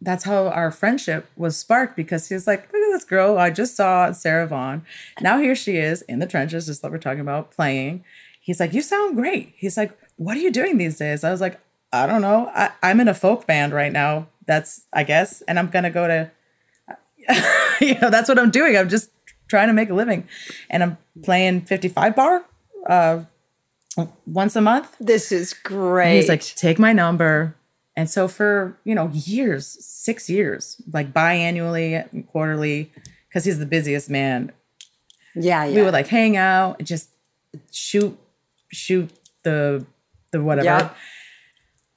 [0.00, 3.50] that's how our friendship was sparked because he was like look at this girl i
[3.50, 4.84] just saw sarah vaughan
[5.20, 8.04] now here she is in the trenches just like we're talking about playing
[8.40, 11.24] he's like you sound great he's like what are you doing these days?
[11.24, 12.50] I was like i don't know.
[12.54, 14.28] I, i'm in a folk band right now.
[14.46, 16.30] That's i guess and i'm gonna go to
[17.80, 18.76] you know that's what i'm doing.
[18.76, 19.10] I'm just
[19.48, 20.28] trying to make a living.
[20.68, 22.44] And i'm playing 55 bar
[22.88, 23.24] uh
[24.26, 24.94] once a month.
[25.00, 26.16] This is great.
[26.16, 27.56] He's like, take my number.
[27.96, 32.92] And so for, you know, years, six years, like biannually, quarterly,
[33.28, 34.52] because he's the busiest man,
[35.34, 35.74] yeah, yeah.
[35.74, 37.08] we would like hang out and just
[37.72, 38.16] shoot,
[38.70, 39.10] shoot
[39.42, 39.84] the
[40.32, 40.64] the whatever.
[40.64, 40.90] Yeah.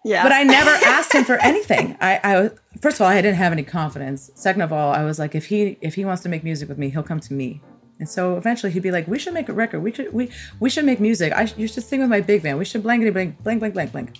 [0.03, 0.23] yeah.
[0.23, 1.97] But I never asked him for anything.
[1.99, 2.49] I, I
[2.81, 4.31] first of all, I didn't have any confidence.
[4.35, 6.77] Second of all, I was like, if he if he wants to make music with
[6.77, 7.61] me, he'll come to me.
[7.99, 9.81] And so eventually he'd be like, "We should make a record.
[9.81, 11.33] We should we we should make music.
[11.33, 12.57] I you should sing with my big band.
[12.57, 14.17] We should blankety blank blank blank blank blank."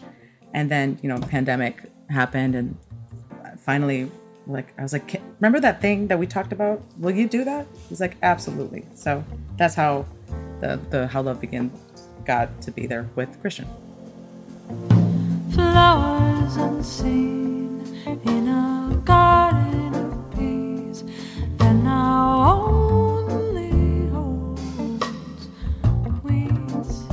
[0.54, 2.78] And then you know, pandemic happened, and
[3.58, 4.12] finally,
[4.46, 6.84] like I was like, "Remember that thing that we talked about?
[7.00, 9.24] Will you do that?" He's like, "Absolutely." So
[9.58, 10.06] that's how
[10.60, 11.74] the the How Love Begins
[12.24, 13.68] got to be there with Christian.
[15.54, 17.86] Flowers unseen
[18.26, 21.04] in a garden of peace
[21.58, 24.62] that now only holds
[26.24, 27.04] weeds.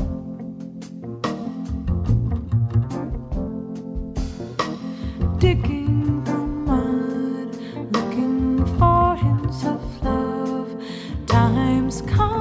[5.39, 7.57] Digging the mud,
[7.93, 10.71] looking for hints of love.
[11.27, 12.38] Time's constant,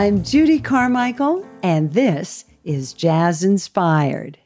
[0.00, 4.38] I'm Judy Carmichael, and this is Jazz Inspired.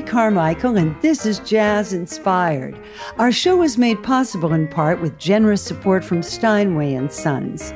[0.00, 2.74] I'm Carmichael, and this is Jazz Inspired.
[3.18, 7.74] Our show was made possible in part with generous support from Steinway and Sons.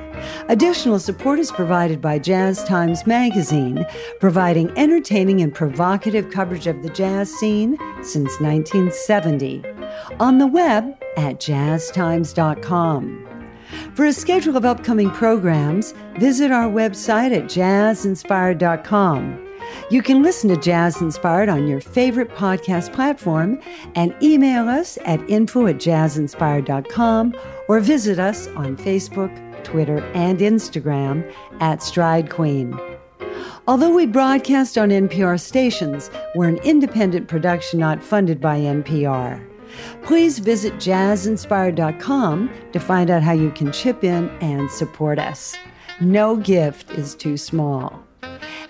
[0.49, 3.85] Additional support is provided by Jazz Times Magazine,
[4.21, 9.63] providing entertaining and provocative coverage of the jazz scene since 1970.
[10.19, 13.29] On the web at jazztimes.com.
[13.95, 19.44] For a schedule of upcoming programs, visit our website at jazzinspired.com.
[19.91, 23.61] You can listen to Jazz Inspired on your favorite podcast platform
[23.95, 27.35] and email us at info at jazzinspired.com
[27.69, 32.79] or visit us on Facebook, Twitter, and Instagram at Stride Queen.
[33.67, 39.43] Although we broadcast on NPR stations, we're an independent production not funded by NPR.
[40.03, 45.57] Please visit jazzinspired.com to find out how you can chip in and support us.
[46.01, 48.05] No gift is too small.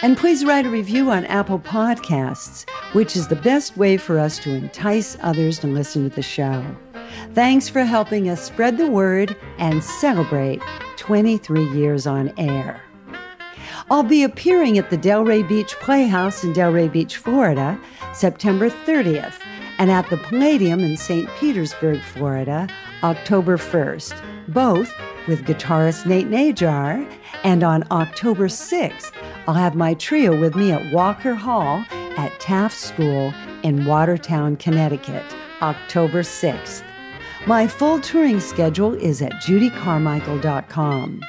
[0.04, 4.38] And please write a review on Apple Podcasts, which is the best way for us
[4.40, 6.62] to entice others to listen to the show.
[7.32, 10.60] Thanks for helping us spread the word and celebrate
[10.98, 12.82] 23 years on air.
[13.90, 17.80] I'll be appearing at the Delray Beach Playhouse in Delray Beach, Florida,
[18.12, 19.40] September 30th,
[19.78, 21.26] and at the Palladium in St.
[21.40, 22.68] Petersburg, Florida,
[23.02, 24.12] October 1st,
[24.48, 24.92] both
[25.26, 27.10] with guitarist Nate Najar.
[27.42, 29.12] And on October 6th,
[29.46, 31.84] I'll have my trio with me at Walker Hall
[32.16, 35.24] at Taft School in Watertown, Connecticut,
[35.60, 36.82] October 6th.
[37.46, 41.20] My full touring schedule is at judycarmichael.com.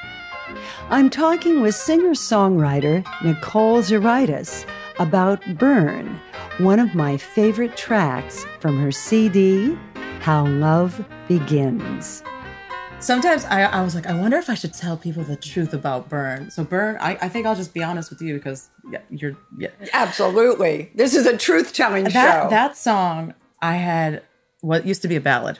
[0.88, 4.66] I'm talking with singer songwriter Nicole Zuraitis
[4.98, 6.18] about Burn,
[6.58, 9.76] one of my favorite tracks from her CD,
[10.20, 12.22] How Love Begins.
[12.98, 16.08] Sometimes I, I was like, I wonder if I should tell people the truth about
[16.08, 16.50] Burn.
[16.50, 19.68] So Burn, I, I think I'll just be honest with you because yeah, you're yeah.
[19.92, 20.90] Absolutely.
[20.94, 22.50] This is a truth telling that, show.
[22.50, 24.22] That song I had
[24.60, 25.58] what used to be a ballad.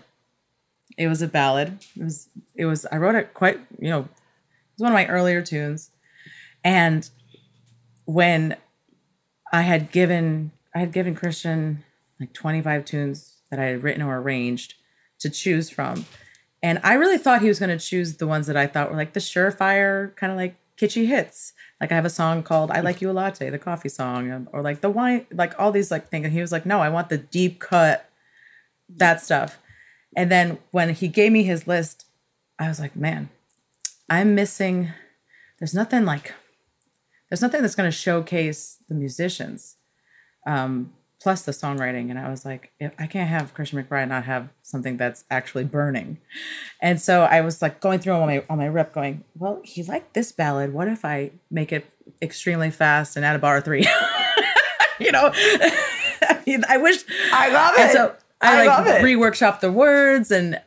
[0.97, 1.79] It was a ballad.
[1.95, 5.07] It was it was I wrote it quite, you know, it was one of my
[5.07, 5.91] earlier tunes.
[6.65, 7.09] And
[8.07, 8.57] when
[9.53, 11.85] I had given I had given Christian
[12.19, 14.75] like 25 tunes that I had written or arranged
[15.21, 16.07] to choose from.
[16.67, 18.97] And I really thought he was going to choose the ones that I thought were
[18.97, 21.53] like the surefire, kind of like kitschy hits.
[21.81, 24.63] Like I have a song called "I Like You a Latte," the coffee song, or
[24.63, 26.25] like the wine, like all these like things.
[26.25, 28.11] And he was like, "No, I want the deep cut,
[28.89, 29.61] that stuff."
[30.17, 32.05] And then when he gave me his list,
[32.59, 33.29] I was like, "Man,
[34.11, 34.91] I'm missing.
[35.61, 36.35] There's nothing like,
[37.31, 39.77] there's nothing that's going to showcase the musicians."
[40.45, 40.95] Um,
[41.27, 42.09] plus the songwriting.
[42.09, 45.65] And I was like, if I can't have Christian McBride not have something that's actually
[45.65, 46.19] burning.
[46.81, 49.83] And so I was like going through on my on my rep going, well, he
[49.83, 50.73] liked this ballad.
[50.73, 51.85] What if I make it
[52.23, 53.81] extremely fast and add a bar three?
[55.01, 57.91] you know, I, mean, I wish I love it.
[57.91, 60.61] so I, I like reworkshop the words and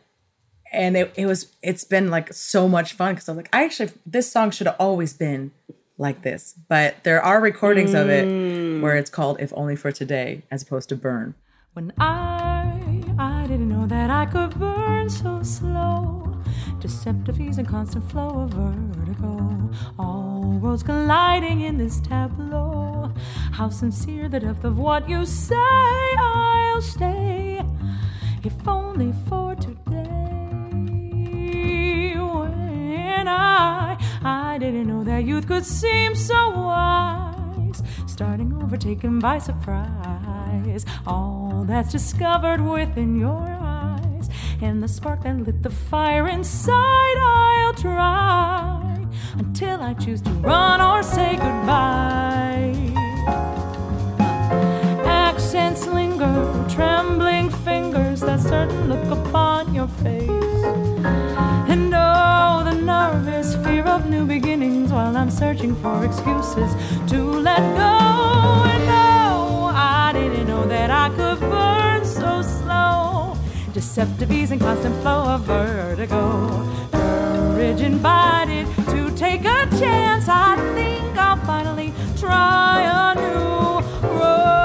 [0.73, 3.91] and it, it was it's been like so much fun because I'm like, I actually
[4.05, 5.51] this song should have always been
[5.99, 6.55] like this.
[6.67, 8.01] But there are recordings mm.
[8.01, 11.35] of it where it's called If Only for Today as opposed to Burn.
[11.73, 16.41] When I I didn't know that I could burn so slow.
[16.79, 19.69] Deceptive ease and constant flow of vertigo.
[19.99, 23.13] All worlds colliding in this tableau.
[23.51, 25.55] How sincere the depth of what you say,
[26.17, 27.61] I'll stay.
[28.43, 30.29] If only for today.
[32.15, 39.37] When I I didn't know that youth could seem so wise, starting over, taken by
[39.39, 40.85] surprise.
[41.07, 44.29] All that's discovered within your eyes,
[44.61, 50.81] and the spark that lit the fire inside, I'll try until I choose to run
[50.81, 52.75] or say goodbye.
[55.05, 60.98] Accents linger, trembling fingers, that certain look upon your face.
[65.39, 66.75] Searching for excuses
[67.09, 67.95] to let go.
[68.73, 73.37] And no, I didn't know that I could burn so slow.
[73.73, 76.19] Deceptive ease and constant flow of vertigo.
[76.91, 80.25] Courage invited to take a chance.
[80.27, 83.79] I think I'll finally try a new
[84.19, 84.59] romance.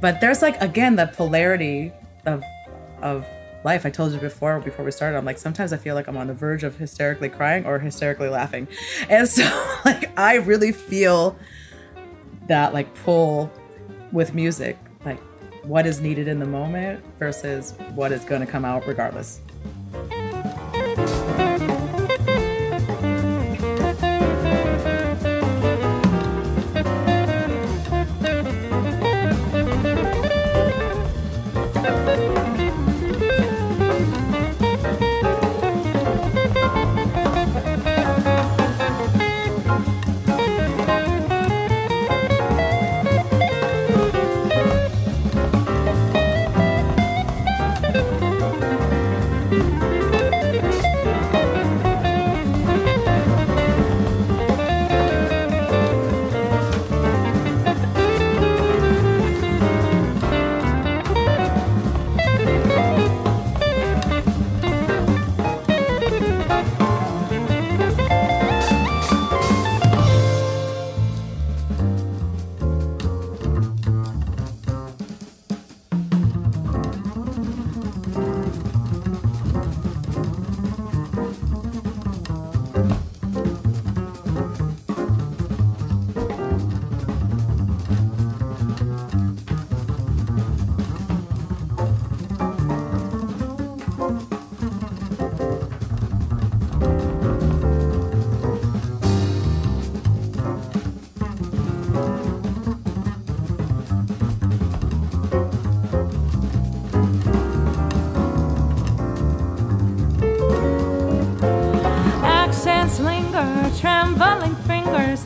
[0.00, 1.92] but there's like again the polarity
[2.24, 2.42] of
[3.02, 3.26] of
[3.64, 3.86] life.
[3.86, 5.16] I told you before before we started.
[5.16, 8.28] I'm like sometimes I feel like I'm on the verge of hysterically crying or hysterically
[8.28, 8.68] laughing,
[9.08, 9.42] and so
[9.84, 11.36] like I really feel
[12.48, 13.50] that like pull
[14.12, 15.20] with music, like
[15.64, 19.40] what is needed in the moment versus what is going to come out regardless.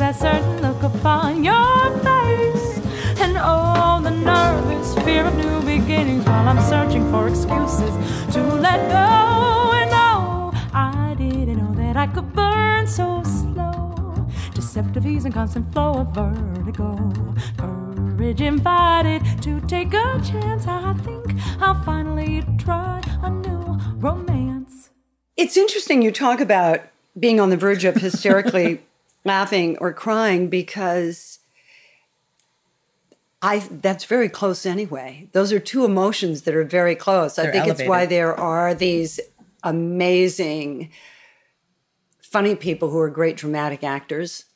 [0.07, 2.79] That certain look upon your face.
[3.19, 7.93] And oh, the nervous fear of new beginnings while I'm searching for excuses
[8.35, 9.73] to let go.
[9.81, 14.29] And oh, I didn't know that I could burn so slow.
[14.55, 17.13] Deceptive ease and constant flow of vertigo.
[17.57, 20.69] Courage invited to take a chance.
[20.69, 24.91] I think I'll finally try a new romance.
[25.37, 26.83] It's interesting you talk about
[27.19, 28.83] being on the verge of hysterically
[29.27, 31.41] laughing or crying because
[33.43, 35.29] I that's very close anyway.
[35.33, 37.39] Those are two emotions that are very close.
[37.39, 39.21] I They're think it's why there are these
[39.63, 40.91] amazing
[42.21, 44.47] funny people who are great dramatic actors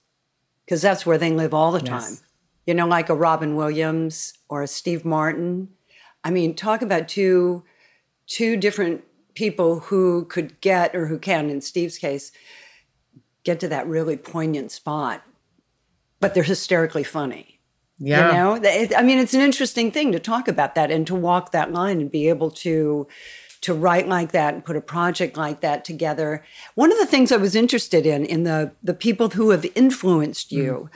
[0.65, 2.19] because that's where they live all the time.
[2.67, 5.69] You know like a Robin Williams or a Steve Martin.
[6.23, 7.65] I mean, talk about two
[8.27, 9.05] two different
[9.35, 12.33] people who could get or who can in Steve's case
[13.45, 15.23] get to that really poignant spot.
[16.21, 17.61] But they're hysterically funny.
[17.99, 18.55] Yeah.
[18.55, 21.53] You know, I mean, it's an interesting thing to talk about that and to walk
[21.53, 23.07] that line and be able to
[23.63, 26.43] to write like that and put a project like that together.
[26.77, 30.51] One of the things I was interested in in the the people who have influenced
[30.51, 30.57] mm.
[30.57, 30.91] you.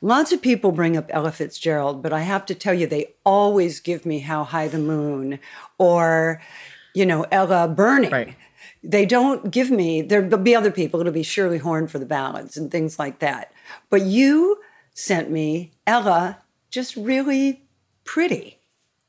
[0.00, 3.80] Lots of people bring up Ella Fitzgerald, but I have to tell you, they always
[3.80, 5.38] give me How High the Moon
[5.78, 6.42] or,
[6.94, 8.10] you know, Ella Burning.
[8.10, 8.36] Right.
[8.82, 12.56] They don't give me, there'll be other people, it'll be Shirley Horn for the ballads
[12.56, 13.52] and things like that.
[13.90, 14.60] But you
[14.92, 16.38] sent me Ella
[16.70, 17.64] just really
[18.04, 18.58] pretty,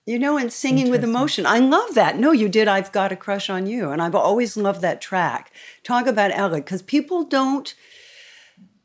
[0.06, 1.46] you know, and singing with emotion.
[1.46, 2.18] I love that.
[2.18, 2.68] No, you did.
[2.68, 3.90] I've got a crush on you.
[3.90, 5.52] And I've always loved that track.
[5.84, 7.74] Talk about Ella, because people don't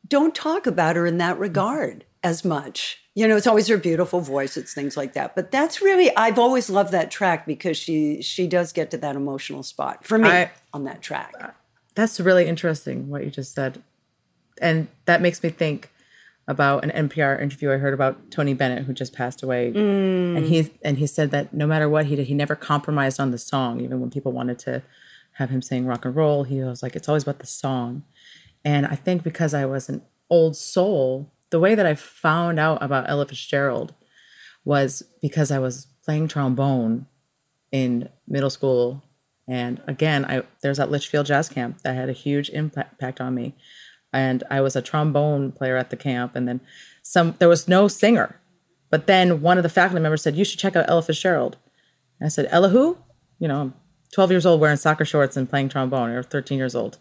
[0.07, 2.99] don't talk about her in that regard as much.
[3.13, 5.35] You know, it's always her beautiful voice, it's things like that.
[5.35, 9.15] But that's really I've always loved that track because she she does get to that
[9.15, 11.33] emotional spot for me I- on that track.
[11.93, 13.83] That's really interesting what you just said.
[14.61, 15.91] And that makes me think
[16.47, 19.71] about an NPR interview I heard about Tony Bennett who just passed away.
[19.73, 20.37] Mm.
[20.37, 23.31] And he and he said that no matter what he did, he never compromised on
[23.31, 24.83] the song, even when people wanted to
[25.33, 26.43] have him sing rock and roll.
[26.43, 28.03] He was like, it's always about the song.
[28.63, 32.81] And I think because I was an old soul, the way that I found out
[32.81, 33.93] about Ella Fitzgerald
[34.65, 37.07] was because I was playing trombone
[37.71, 39.03] in middle school.
[39.47, 43.55] And again, I there's that Litchfield Jazz Camp that had a huge impact on me.
[44.13, 46.35] And I was a trombone player at the camp.
[46.35, 46.61] And then
[47.03, 48.39] some there was no singer.
[48.89, 51.57] But then one of the faculty members said, You should check out Ella Fitzgerald.
[52.19, 52.97] And I said, Ella who?
[53.39, 53.73] You know, I'm
[54.13, 56.97] 12 years old wearing soccer shorts and playing trombone, or 13 years old.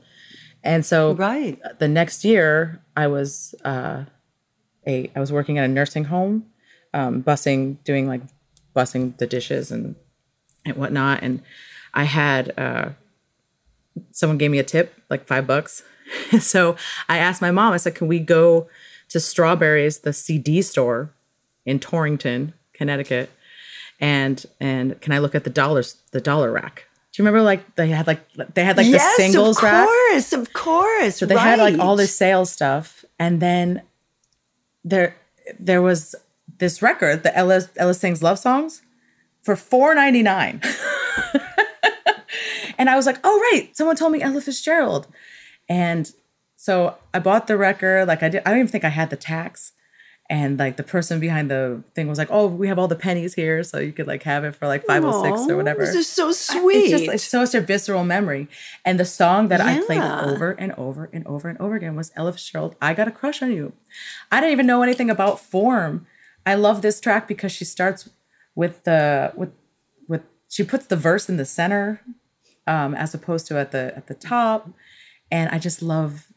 [0.63, 1.59] And so Right.
[1.79, 4.05] the next year I was uh,
[4.87, 6.47] a I was working at a nursing home,
[6.95, 8.23] um, bussing, doing like
[8.75, 9.97] bussing the dishes and
[10.65, 11.23] and whatnot.
[11.23, 11.43] And
[11.95, 12.91] I had uh,
[14.11, 15.83] someone gave me a tip, like five bucks.
[16.41, 16.77] so
[17.09, 17.73] I asked my mom.
[17.73, 18.69] I said, "Can we go
[19.09, 21.13] to Strawberries, the CD store
[21.65, 23.31] in Torrington, Connecticut,
[24.01, 27.75] and and can I look at the dollars, the dollar rack?" Do you remember like
[27.75, 28.21] they had like
[28.55, 29.73] they had like yes, the singles rack?
[29.73, 29.89] of rack?
[29.89, 31.17] course, of course.
[31.17, 33.83] So they had like all this sales stuff, and then
[34.85, 35.17] there
[35.59, 36.15] there was
[36.59, 38.83] this record, the Ella Ella sings love songs,
[39.43, 40.61] for four ninety nine.
[42.79, 45.07] and I was like, oh right, someone told me Ella Fitzgerald,
[45.69, 46.11] and
[46.57, 48.07] so I bought the record.
[48.07, 49.73] Like I did, I don't even think I had the tax.
[50.31, 53.35] And like the person behind the thing was like, "Oh, we have all the pennies
[53.35, 55.97] here, so you could like have it for like five oh six or whatever." This
[55.97, 56.77] is so sweet.
[56.77, 58.49] It's just it's such a visceral memory.
[58.85, 62.13] And the song that I played over and over and over and over again was
[62.15, 63.73] Ella Fitzgerald, I Got a Crush on You.
[64.31, 66.07] I didn't even know anything about form.
[66.47, 68.09] I love this track because she starts
[68.55, 69.51] with the with
[70.07, 72.03] with she puts the verse in the center
[72.69, 74.71] um as opposed to at the at the top.
[75.29, 76.29] And I just love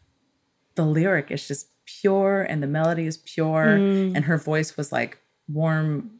[0.73, 1.29] the lyric.
[1.29, 3.77] It's just pure and the melody is pure.
[4.15, 5.17] And her voice was like
[5.47, 6.19] warm,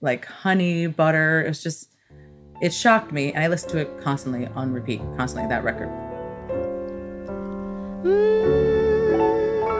[0.00, 1.42] like honey, butter.
[1.44, 1.88] It was just
[2.60, 5.88] it shocked me and i listened to it constantly on repeat constantly that record
[8.02, 9.70] Mm,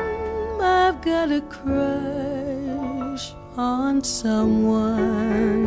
[0.61, 5.65] I've got a crush on someone.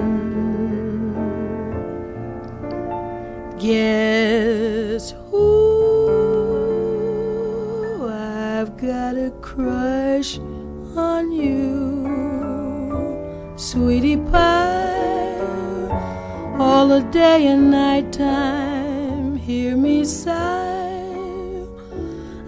[3.59, 5.52] Guess who?
[8.85, 10.39] Got a crush
[10.97, 12.03] on you,
[13.55, 15.87] sweetie pie.
[16.59, 21.63] All the day and night time, hear me sigh.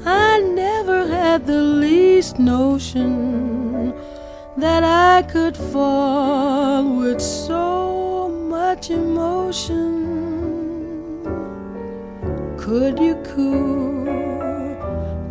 [0.05, 3.93] I never had the least notion
[4.57, 9.85] that I could fall with so much emotion.
[12.57, 14.34] Could you cool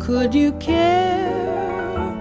[0.05, 2.13] Could you care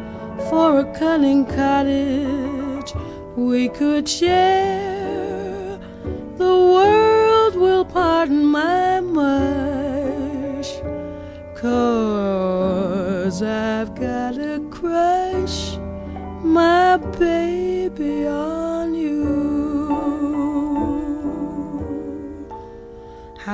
[0.49, 2.95] for a cunning cottage
[3.37, 5.79] we could share?
[6.39, 10.73] The world will pardon my mush,
[11.55, 15.77] cause I've got a crush,
[16.43, 18.27] my baby,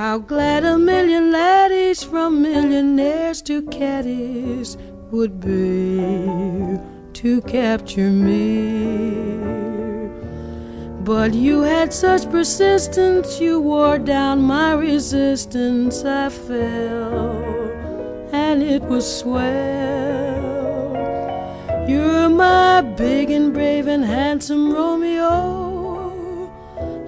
[0.01, 4.79] How glad a million laddies from millionaires to caddies
[5.11, 6.79] would be
[7.21, 9.37] to capture me.
[11.05, 16.03] But you had such persistence, you wore down my resistance.
[16.03, 17.37] I fell,
[18.33, 19.45] and it was swell.
[21.87, 25.69] You're my big and brave and handsome Romeo.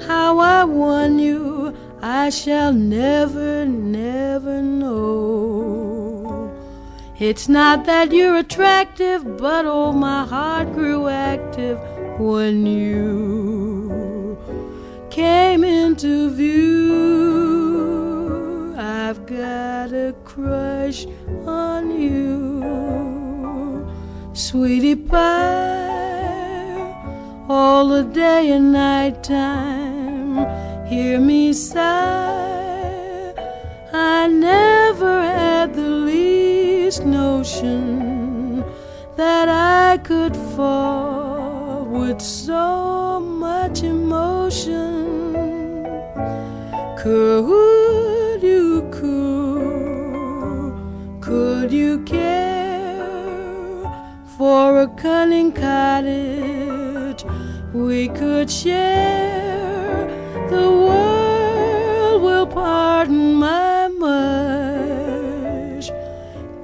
[0.07, 1.51] How I won you,
[2.05, 6.53] I shall never, never know.
[7.16, 11.78] It's not that you're attractive, but oh, my heart grew active
[12.18, 14.36] when you
[15.11, 17.55] came into view.
[18.76, 21.07] I've got a crush
[21.46, 23.86] on you,
[24.32, 25.22] sweetie pie,
[27.48, 30.71] all the day and night time.
[30.93, 33.32] Hear me sigh.
[33.95, 38.62] I never had the least notion
[39.16, 45.07] that I could fall with so much emotion.
[46.99, 50.74] Could you, could,
[51.22, 53.01] could you care
[54.36, 57.24] for a cunning cottage
[57.72, 59.71] we could share?
[60.53, 65.88] The world will pardon my mush,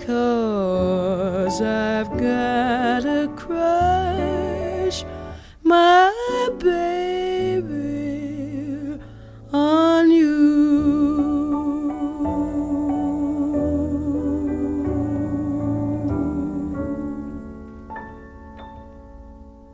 [0.06, 1.87] cause I've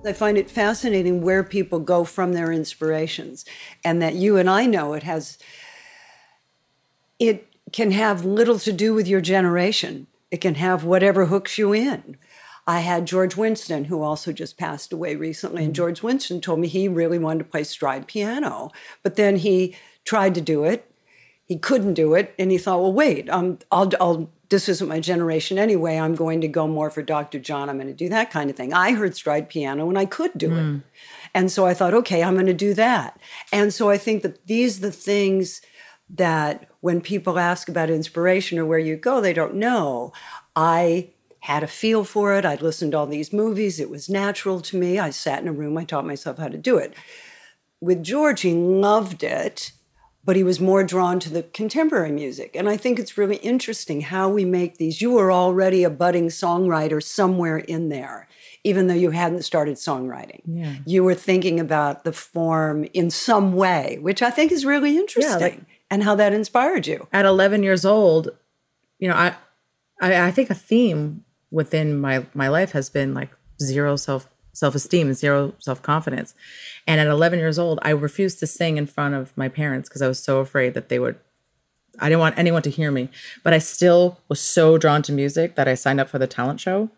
[0.06, 3.44] I find it fascinating where people go from their inspirations,
[3.84, 5.38] and that you and I know it has.
[7.18, 10.06] It can have little to do with your generation.
[10.30, 12.16] It can have whatever hooks you in.
[12.66, 16.68] I had George Winston, who also just passed away recently, and George Winston told me
[16.68, 18.70] he really wanted to play stride piano,
[19.02, 20.90] but then he tried to do it.
[21.44, 25.00] He couldn't do it, and he thought, "Well, wait, um, I'll, I'll this isn't my
[25.00, 25.98] generation anyway.
[25.98, 27.40] I'm going to go more for Dr.
[27.40, 27.68] John.
[27.68, 28.72] I'm going to do that kind of thing.
[28.72, 30.62] I heard stride piano and I could do it.
[30.62, 30.78] Hmm.
[31.34, 33.18] And so I thought, okay, I'm going to do that.
[33.52, 35.60] And so I think that these are the things
[36.08, 40.12] that when people ask about inspiration or where you go, they don't know.
[40.54, 42.44] I had a feel for it.
[42.44, 43.80] I'd listened to all these movies.
[43.80, 45.00] It was natural to me.
[45.00, 45.76] I sat in a room.
[45.76, 46.94] I taught myself how to do it.
[47.80, 49.72] With George, he loved it
[50.24, 52.56] but he was more drawn to the contemporary music.
[52.56, 55.00] And I think it's really interesting how we make these.
[55.00, 58.26] You were already a budding songwriter somewhere in there,
[58.64, 60.40] even though you hadn't started songwriting.
[60.46, 60.76] Yeah.
[60.86, 65.40] You were thinking about the form in some way, which I think is really interesting
[65.40, 65.60] like-
[65.90, 67.06] and how that inspired you.
[67.12, 68.30] at 11 years old,
[68.98, 69.34] you know, I,
[70.00, 73.30] I, I think a theme within my my life has been like
[73.62, 76.34] zero self self esteem and zero self confidence.
[76.86, 80.02] And at 11 years old, I refused to sing in front of my parents because
[80.02, 81.16] I was so afraid that they would.
[82.00, 83.08] I didn't want anyone to hear me,
[83.44, 86.58] but I still was so drawn to music that I signed up for the talent
[86.60, 86.90] show.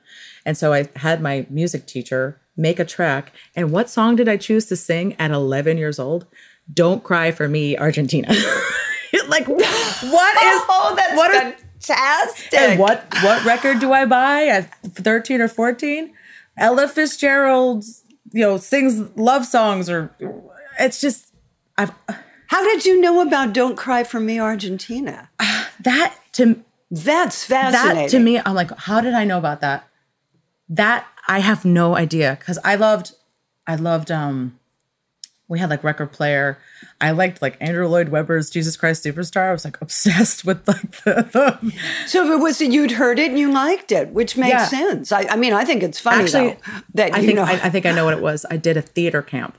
[0.46, 3.32] And so I had my music teacher make a track.
[3.54, 6.26] And what song did I choose to sing at 11 years old?
[6.72, 8.28] Don't Cry for Me, Argentina.
[9.28, 10.00] like, what is.
[10.02, 12.58] Oh, that's what are- fantastic.
[12.58, 16.12] and what what record do I buy at 13 or 14?
[16.56, 17.84] Ella Fitzgerald,
[18.36, 20.10] you know, sings love songs or
[20.78, 21.32] it's just
[21.78, 21.90] I've
[22.48, 25.30] How did you know about Don't Cry for Me, Argentina?
[25.80, 28.02] that to That's fascinating.
[28.02, 29.88] that to me I'm like how did I know about that?
[30.68, 33.12] That I have no idea cuz I loved
[33.66, 34.58] I loved um
[35.48, 36.58] we had like record player.
[37.00, 39.48] I liked like Andrew Lloyd Webber's Jesus Christ Superstar.
[39.48, 41.72] I was like obsessed with like the, the
[42.08, 44.66] So it was that you'd heard it and you liked it, which makes Yeah.
[44.66, 45.12] sense.
[45.12, 46.56] I, I mean, I think it's funny Actually, though,
[46.94, 47.44] that I you think know.
[47.44, 48.44] I, I think I know what it was.
[48.50, 49.56] I did a theater camp,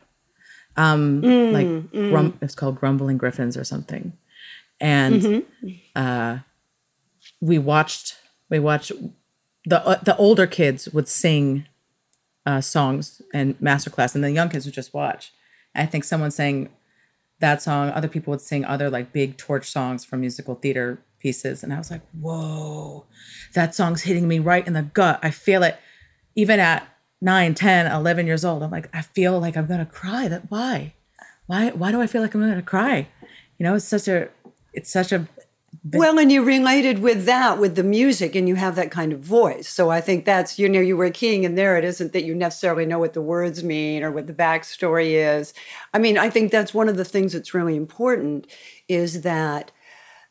[0.76, 4.14] um, Mm, like grum, it's called Grumbling Griffins or something,
[4.82, 5.70] and Mm-hmm.
[5.96, 6.40] uh,
[7.42, 8.16] we watched
[8.50, 8.92] we watched
[9.66, 11.66] the uh, the older kids would sing
[12.46, 15.32] uh, songs and masterclass, and the young kids would just watch.
[15.78, 16.69] I think someone sang
[17.39, 17.89] that song.
[17.89, 21.63] Other people would sing other like big torch songs from musical theater pieces.
[21.63, 23.05] And I was like, whoa,
[23.53, 25.19] that song's hitting me right in the gut.
[25.23, 25.78] I feel it
[26.36, 26.88] even at
[27.21, 28.63] 9, 10, 11 years old.
[28.63, 30.28] I'm like, I feel like I'm going to cry.
[30.28, 30.93] That why?
[31.47, 33.07] Why why do I feel like I'm going to cry?
[33.57, 34.30] You know, it's such a
[34.73, 35.28] it's such a
[35.94, 39.20] well, and you related with that with the music, and you have that kind of
[39.20, 39.70] voice.
[39.70, 41.78] So I think that's you know you were keying in there.
[41.78, 45.54] It isn't that you necessarily know what the words mean or what the backstory is.
[45.94, 48.48] I mean, I think that's one of the things that's really important
[48.88, 49.72] is that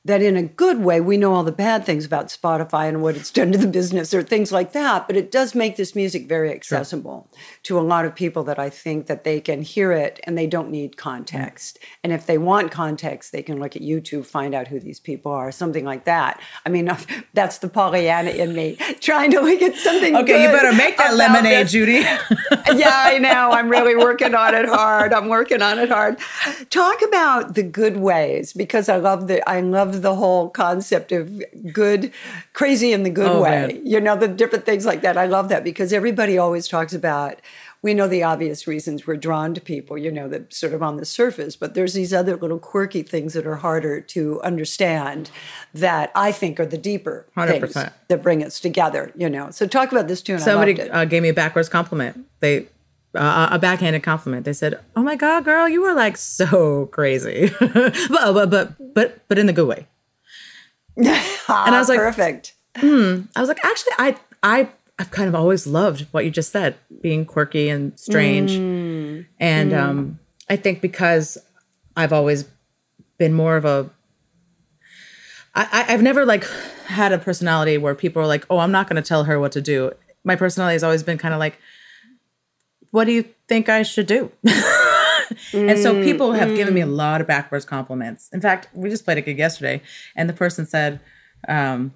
[0.07, 3.17] that in a good way, we know all the bad things about Spotify and what
[3.17, 6.29] it's done to the business or things like that, but it does make this music
[6.29, 7.41] very accessible sure.
[7.65, 10.47] to a lot of people that I think that they can hear it and they
[10.47, 11.79] don't need context.
[11.81, 11.87] Mm.
[12.05, 15.33] And if they want context, they can look at YouTube, find out who these people
[15.33, 16.41] are, something like that.
[16.65, 16.89] I mean,
[17.35, 21.15] that's the Pollyanna in me, trying to look at something Okay, you better make that
[21.15, 21.67] lemonade.
[21.67, 21.93] Judy.
[22.75, 23.51] yeah, I know.
[23.51, 25.13] I'm really working on it hard.
[25.13, 26.19] I'm working on it hard.
[26.71, 31.42] Talk about the good ways because I love the I love the whole concept of
[31.72, 32.12] good,
[32.53, 33.66] crazy in the good oh, way.
[33.68, 33.86] Man.
[33.86, 35.16] You know, the different things like that.
[35.16, 37.40] I love that because everybody always talks about
[37.82, 40.97] we know the obvious reasons we're drawn to people, you know, that sort of on
[40.97, 45.30] the surface, but there's these other little quirky things that are harder to understand
[45.72, 47.61] that I think are the deeper 100%.
[47.61, 49.51] things that bring us together, you know.
[49.51, 50.40] So talk about this tune.
[50.40, 52.26] Somebody uh, gave me a backwards compliment.
[52.40, 52.66] They
[53.17, 54.45] uh, a backhanded compliment.
[54.45, 59.29] They said, "Oh my god, girl, you are like so crazy," but, but but but
[59.29, 59.87] but in the good way
[60.97, 61.09] and
[61.49, 62.55] I was like, perfect.
[62.77, 63.23] Hmm.
[63.35, 66.77] I was like, actually, I I I've kind of always loved what you just said,
[67.03, 69.27] being quirky and strange, mm.
[69.39, 69.79] and mm.
[69.79, 71.37] um, I think because
[71.97, 72.47] I've always
[73.19, 73.91] been more of a
[75.57, 76.47] I, I've never like
[76.87, 79.53] had a personality where people are like, oh, I'm not going to tell her what
[79.53, 79.93] to do.
[80.23, 81.59] My personality has always been kind of like,
[82.91, 84.30] what do you think I should do?
[85.53, 86.95] and so people have mm, given me a mm.
[86.95, 88.28] lot of backwards compliments.
[88.32, 89.82] In fact, we just played a gig yesterday,
[90.14, 91.01] and the person said
[91.49, 91.95] um,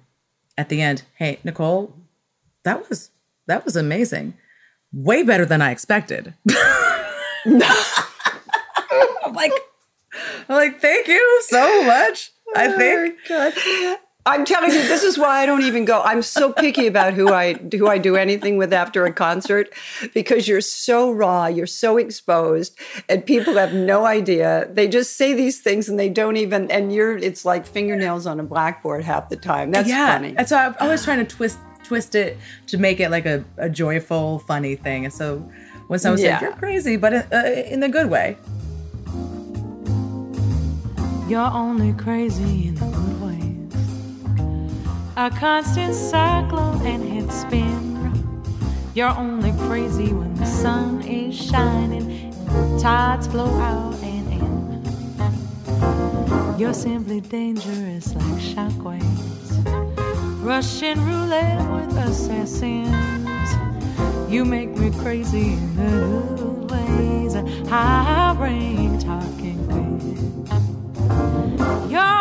[0.57, 1.95] at the end, "Hey, Nicole,
[2.63, 3.11] that was
[3.47, 4.35] that was amazing,
[4.93, 6.33] way better than I expected."
[7.45, 9.53] I'm like,
[10.49, 12.31] I'm like, thank you so much.
[12.55, 13.17] I think.
[13.29, 16.01] Oh, I'm telling you, this is why I don't even go.
[16.03, 19.73] I'm so picky about who I who I do anything with after a concert
[20.13, 22.77] because you're so raw, you're so exposed,
[23.09, 24.69] and people have no idea.
[24.71, 26.69] They just say these things and they don't even.
[26.69, 29.71] And you're, it's like fingernails on a blackboard half the time.
[29.71, 30.13] That's yeah.
[30.13, 30.35] funny.
[30.37, 33.69] And so I'm always trying to twist twist it to make it like a, a
[33.69, 35.03] joyful, funny thing.
[35.03, 35.39] And so
[35.87, 36.37] when someone yeah.
[36.37, 38.37] says you're crazy, but in, uh, in a good way.
[41.27, 43.20] You're only crazy in a good way
[45.17, 47.91] a constant cyclone and head spin.
[48.93, 52.33] You're only crazy when the sun is shining, and
[52.75, 54.81] the tides flow out and in.
[56.57, 59.63] You're simply dangerous like shockwaves,
[60.43, 63.27] Russian roulette with assassins.
[64.31, 66.21] You make me crazy in the
[66.73, 67.33] ways,
[67.69, 69.81] high brain talking quick.
[71.91, 72.20] You're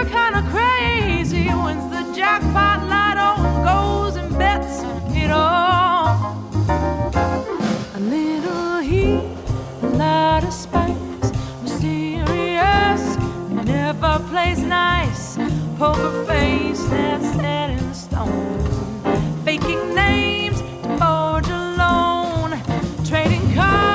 [0.00, 4.80] You're kind of crazy when the jackpot light on goes and bets
[5.14, 6.42] it all.
[7.94, 9.20] A little heat,
[9.82, 11.32] a lot of spice,
[11.62, 13.18] mysterious,
[13.52, 15.36] never plays nice.
[15.76, 22.58] Poker face that's set in stone, faking names to forge alone,
[23.04, 23.89] trading cards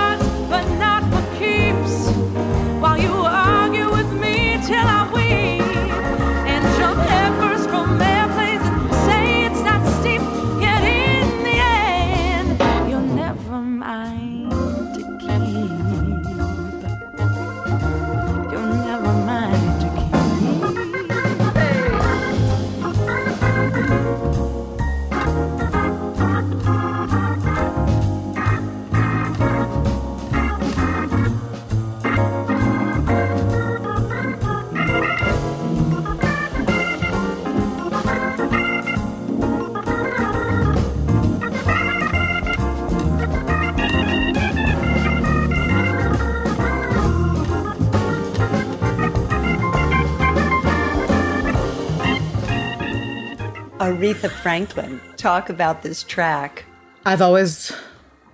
[53.85, 54.99] Aretha Franklin.
[55.15, 56.65] Talk about this track.
[57.05, 57.71] I've always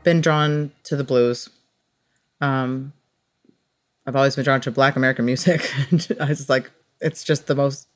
[0.01, 1.49] been drawn to the blues.
[2.39, 2.93] Um,
[4.07, 5.69] I've always been drawn to Black American music.
[6.21, 6.71] I was like,
[7.01, 7.89] it's just the most.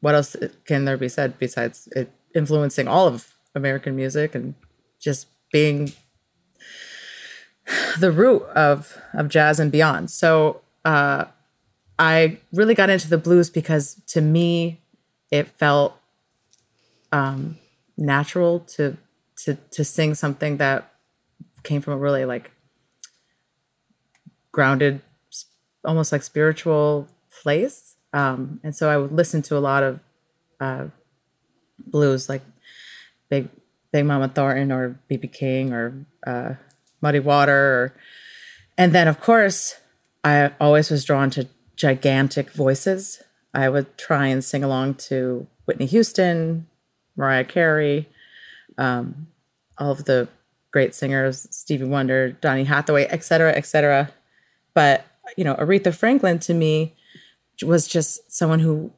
[0.00, 0.34] What else
[0.64, 4.56] can there be said besides it influencing all of American music and
[4.98, 5.92] just being
[8.00, 10.10] the root of of jazz and beyond.
[10.10, 11.26] So uh,
[11.96, 14.80] I really got into the blues because to me
[15.30, 15.99] it felt
[17.12, 17.58] um,
[17.96, 18.96] natural to
[19.44, 20.92] to to sing something that
[21.62, 22.50] came from a really like
[24.52, 25.00] grounded,
[25.84, 27.08] almost like spiritual
[27.42, 27.96] place.
[28.12, 30.00] Um, and so I would listen to a lot of
[30.60, 30.86] uh,
[31.78, 32.42] blues, like
[33.28, 33.48] Big
[33.92, 36.54] Big Mama Thornton or BB King or uh,
[37.00, 37.94] Muddy Water, or,
[38.76, 39.76] and then of course
[40.22, 43.22] I always was drawn to gigantic voices.
[43.52, 46.66] I would try and sing along to Whitney Houston,
[47.20, 48.08] Mariah Carey,
[48.78, 49.28] um,
[49.78, 50.26] all of the
[50.72, 54.10] great singers, Stevie Wonder, Donny Hathaway, et cetera, et cetera.
[54.74, 55.04] But,
[55.36, 56.94] you know, Aretha Franklin to me
[57.62, 58.90] was just someone who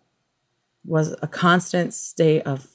[0.85, 2.68] was a constant state of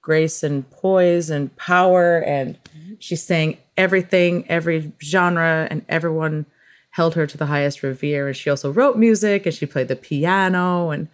[0.00, 2.18] grace and poise and power.
[2.18, 2.58] And
[2.98, 6.46] she sang everything, every genre, and everyone
[6.90, 8.28] held her to the highest revere.
[8.28, 10.90] And she also wrote music and she played the piano.
[10.90, 11.08] And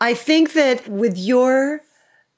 [0.00, 1.82] I think that with your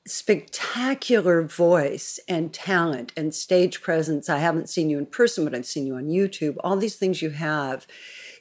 [0.07, 4.29] spectacular voice and talent and stage presence.
[4.29, 7.23] I haven't seen you in person, but I've seen you on YouTube, all these things
[7.23, 7.87] you have.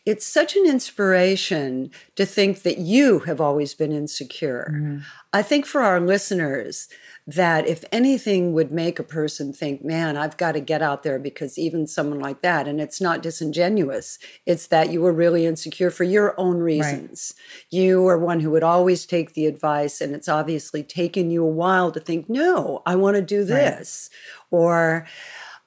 [0.05, 4.71] It's such an inspiration to think that you have always been insecure.
[4.73, 4.97] Mm-hmm.
[5.31, 6.89] I think for our listeners,
[7.27, 11.19] that if anything would make a person think, man, I've got to get out there
[11.19, 15.91] because even someone like that, and it's not disingenuous, it's that you were really insecure
[15.91, 17.35] for your own reasons.
[17.37, 17.79] Right.
[17.79, 21.47] You are one who would always take the advice, and it's obviously taken you a
[21.47, 24.09] while to think, no, I want to do this.
[24.51, 24.59] Right.
[24.59, 25.07] Or,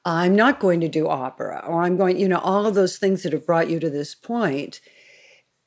[0.04, 3.22] I'm not going to do opera, or I'm going, you know, all of those things
[3.22, 4.80] that have brought you to this point.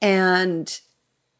[0.01, 0.79] And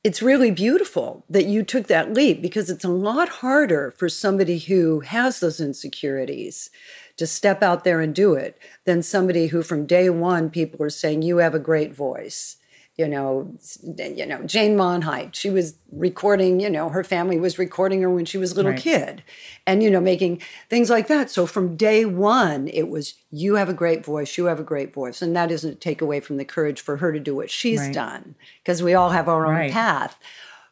[0.03, 4.57] it's really beautiful that you took that leap because it's a lot harder for somebody
[4.57, 6.69] who has those insecurities
[7.17, 10.89] to step out there and do it than somebody who from day one people are
[10.89, 12.57] saying you have a great voice
[12.97, 18.01] you know, you know, Jane Monheit, she was recording, you know, her family was recording
[18.01, 18.81] her when she was a little right.
[18.81, 19.23] kid
[19.67, 21.29] and, you know, making things like that.
[21.29, 24.95] So from day one, it was, you have a great voice, you have a great
[24.95, 25.21] voice.
[25.21, 27.93] And that doesn't take away from the courage for her to do what she's right.
[27.93, 28.33] done
[28.63, 29.71] because we all have our own right.
[29.71, 30.17] path.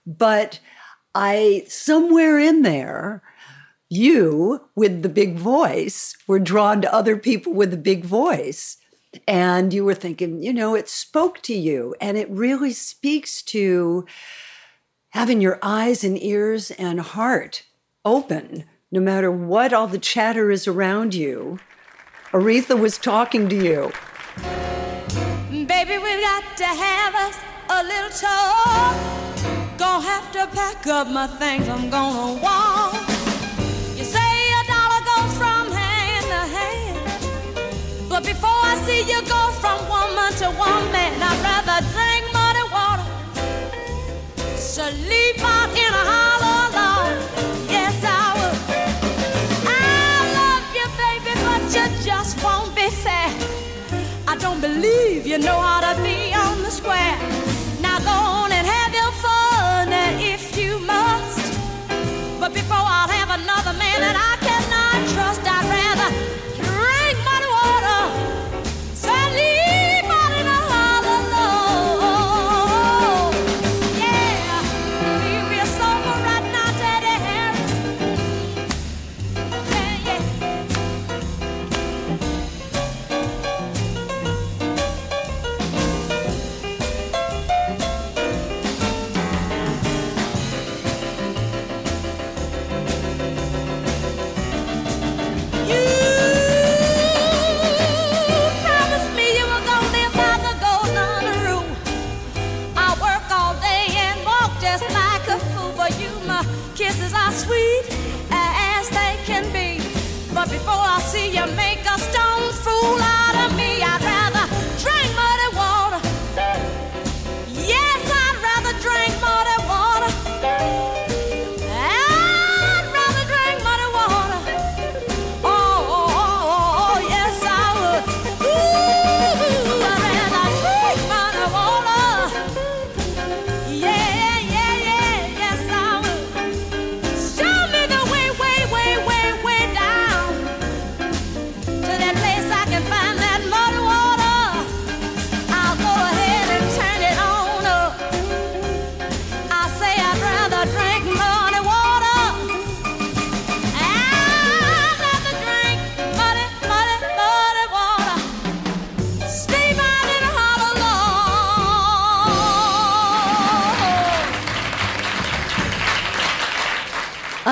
[0.08, 0.60] But
[1.14, 3.22] I, somewhere in there,
[3.88, 8.78] you with the big voice were drawn to other people with the big voice
[9.28, 14.06] and you were thinking, you know, it spoke to you and it really speaks to
[15.10, 17.64] having your eyes and ears and heart
[18.04, 21.60] open no matter what all the chatter is around you.
[22.32, 23.92] Aretha was talking to you.
[25.50, 27.40] Baby, we got to have us
[27.70, 29.78] a little talk.
[29.78, 33.05] Gonna have to pack up my things, I'm gonna walk.
[38.16, 43.04] But before I see you go from woman to woman, I'd rather drink muddy water.
[44.56, 47.12] Sleep out in a hollow log.
[47.68, 48.58] Yes, I would.
[49.68, 53.36] I love you, baby, but you just won't be fair.
[54.26, 57.20] I don't believe you know how to be on the square.
[57.82, 59.92] Now go on and have your fun
[60.24, 61.44] if you must.
[62.40, 64.35] But before I'll have another man that I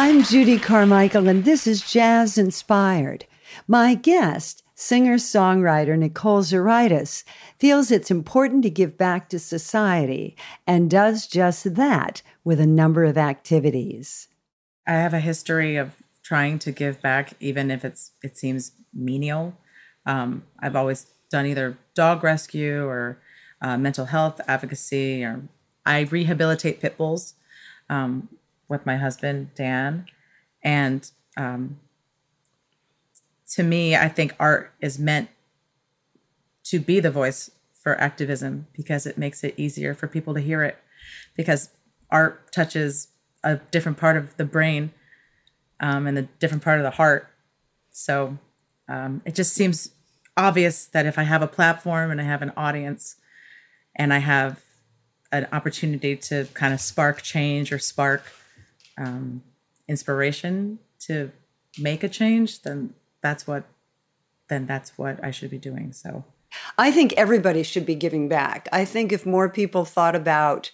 [0.06, 3.26] I'm Judy Carmichael, and this is Jazz Inspired.
[3.70, 7.24] My guest, singer songwriter Nicole Zuraitis,
[7.58, 10.36] feels it's important to give back to society
[10.68, 14.28] and does just that with a number of activities.
[14.86, 19.56] I have a history of trying to give back, even if it's it seems menial.
[20.06, 23.20] Um, I've always done either dog rescue or
[23.62, 25.44] uh, mental health advocacy, or
[25.86, 27.36] I rehabilitate pit bulls.
[27.90, 28.28] Um,
[28.74, 30.08] with my husband Dan,
[30.62, 31.80] and um,
[33.54, 35.30] to me, I think art is meant
[36.66, 37.52] to be the voice
[37.82, 40.78] for activism because it makes it easier for people to hear it.
[41.36, 41.70] Because
[42.10, 43.10] art touches
[43.44, 44.92] a different part of the brain
[45.80, 47.28] um, and a different part of the heart.
[47.92, 48.38] So
[48.88, 49.92] um, it just seems
[50.38, 53.18] obvious that if I have a platform and I have an audience
[53.96, 54.62] and I have
[55.32, 58.24] an opportunity to kind of spark change or spark
[58.98, 59.44] um,
[59.88, 61.32] inspiration to
[61.80, 63.66] make a change, then that's what
[64.50, 65.94] then that's what I should be doing.
[65.94, 66.26] So
[66.78, 68.68] I think everybody should be giving back.
[68.72, 70.70] I think if more people thought about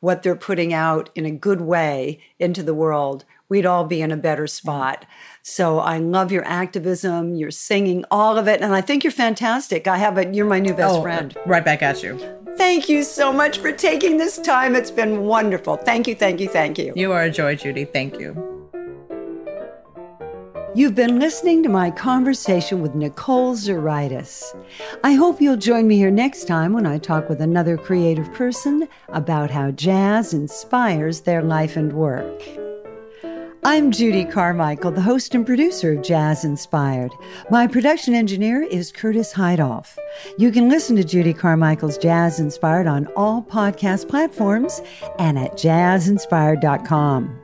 [0.00, 4.10] what they're putting out in a good way into the world, we'd all be in
[4.10, 5.04] a better spot.
[5.42, 9.86] So I love your activism, your singing, all of it, and I think you're fantastic.
[9.86, 11.36] I have a you're my new best oh, friend.
[11.46, 12.18] Right back at you.
[12.56, 14.76] Thank you so much for taking this time.
[14.76, 15.76] It's been wonderful.
[15.76, 16.92] Thank you, thank you, thank you.
[16.94, 17.84] You are a joy, Judy.
[17.84, 18.54] Thank you.
[20.76, 24.42] You've been listening to my conversation with Nicole Zuraitis.
[25.04, 28.88] I hope you'll join me here next time when I talk with another creative person
[29.10, 32.63] about how jazz inspires their life and work.
[33.66, 37.12] I'm Judy Carmichael, the host and producer of Jazz Inspired.
[37.50, 39.96] My production engineer is Curtis Heidoff.
[40.36, 44.82] You can listen to Judy Carmichael's Jazz Inspired on all podcast platforms
[45.18, 47.40] and at jazzinspired.com.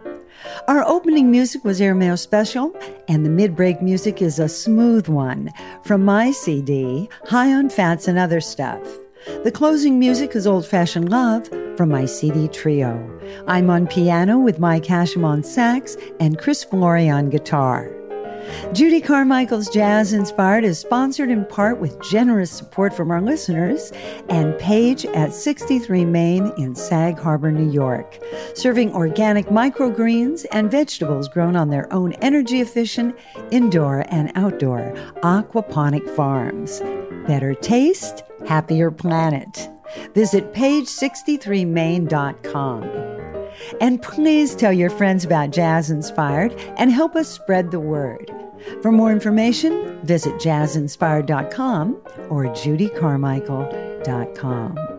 [0.69, 5.51] Our opening music was Airmail Special, and the mid break music is a smooth one
[5.85, 8.81] from my CD, High on Fats and Other Stuff.
[9.27, 11.47] The closing music is Old Fashioned Love
[11.77, 13.21] from my CD trio.
[13.47, 17.91] I'm on piano with Mike Hashim on sax and Chris Flory on guitar.
[18.73, 23.93] Judy Carmichael's Jazz Inspired is sponsored in part with generous support from our listeners
[24.29, 28.19] and Page at 63 Main in Sag Harbor, New York,
[28.55, 33.17] serving organic microgreens and vegetables grown on their own energy efficient
[33.51, 34.93] indoor and outdoor
[35.23, 36.81] aquaponic farms.
[37.27, 39.69] Better taste, happier planet.
[40.15, 43.10] Visit page63main.com.
[43.81, 48.31] And please tell your friends about Jazz Inspired and help us spread the word.
[48.83, 54.90] For more information, visit jazzinspired.com or judycarmichael.com.